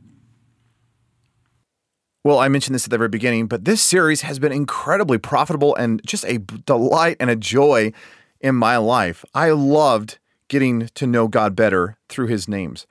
Well, 2.22 2.38
I 2.38 2.48
mentioned 2.48 2.74
this 2.74 2.84
at 2.84 2.90
the 2.90 2.98
very 2.98 3.08
beginning, 3.08 3.46
but 3.46 3.64
this 3.64 3.80
series 3.80 4.20
has 4.22 4.38
been 4.38 4.52
incredibly 4.52 5.16
profitable 5.16 5.74
and 5.76 6.02
just 6.06 6.24
a 6.26 6.38
delight 6.38 7.16
and 7.18 7.30
a 7.30 7.36
joy 7.36 7.92
in 8.40 8.54
my 8.54 8.76
life. 8.76 9.24
I 9.34 9.50
loved 9.50 10.18
getting 10.48 10.88
to 10.94 11.06
know 11.06 11.28
God 11.28 11.56
better 11.56 11.96
through 12.08 12.26
his 12.26 12.46
names. 12.46 12.86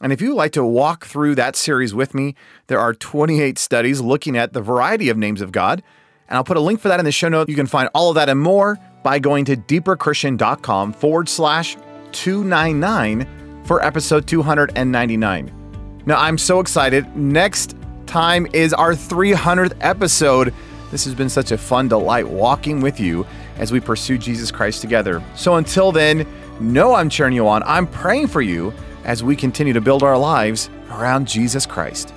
And 0.00 0.12
if 0.12 0.20
you 0.20 0.30
would 0.30 0.36
like 0.36 0.52
to 0.52 0.64
walk 0.64 1.04
through 1.04 1.34
that 1.34 1.56
series 1.56 1.94
with 1.94 2.14
me, 2.14 2.34
there 2.68 2.78
are 2.78 2.94
28 2.94 3.58
studies 3.58 4.00
looking 4.00 4.36
at 4.36 4.52
the 4.52 4.62
variety 4.62 5.08
of 5.08 5.16
names 5.16 5.40
of 5.40 5.52
God. 5.52 5.82
And 6.30 6.36
I'll 6.36 6.44
put 6.44 6.56
a 6.56 6.60
link 6.60 6.80
for 6.80 6.88
that 6.88 7.00
in 7.00 7.04
the 7.04 7.12
show 7.12 7.28
notes. 7.28 7.48
You 7.48 7.56
can 7.56 7.66
find 7.66 7.90
all 7.92 8.08
of 8.08 8.14
that 8.14 8.28
and 8.28 8.40
more 8.40 8.78
by 9.02 9.18
going 9.18 9.44
to 9.46 9.56
deeperchristian.com 9.56 10.92
forward 10.92 11.28
slash 11.28 11.76
299 12.12 13.64
for 13.64 13.84
episode 13.84 14.26
299. 14.26 16.02
Now, 16.06 16.20
I'm 16.20 16.38
so 16.38 16.60
excited. 16.60 17.16
Next 17.16 17.76
time 18.06 18.46
is 18.52 18.72
our 18.72 18.92
300th 18.92 19.76
episode. 19.80 20.54
This 20.90 21.04
has 21.04 21.14
been 21.14 21.28
such 21.28 21.52
a 21.52 21.58
fun 21.58 21.88
delight 21.88 22.28
walking 22.28 22.80
with 22.80 22.98
you 22.98 23.26
as 23.56 23.72
we 23.72 23.80
pursue 23.80 24.16
Jesus 24.18 24.50
Christ 24.50 24.80
together. 24.80 25.22
So 25.34 25.56
until 25.56 25.92
then, 25.92 26.26
know 26.60 26.94
I'm 26.94 27.08
cheering 27.08 27.34
you 27.34 27.46
on. 27.46 27.62
I'm 27.64 27.86
praying 27.86 28.28
for 28.28 28.40
you 28.40 28.72
as 29.04 29.22
we 29.22 29.36
continue 29.36 29.72
to 29.72 29.80
build 29.80 30.02
our 30.02 30.18
lives 30.18 30.70
around 30.90 31.26
Jesus 31.26 31.66
Christ. 31.66 32.12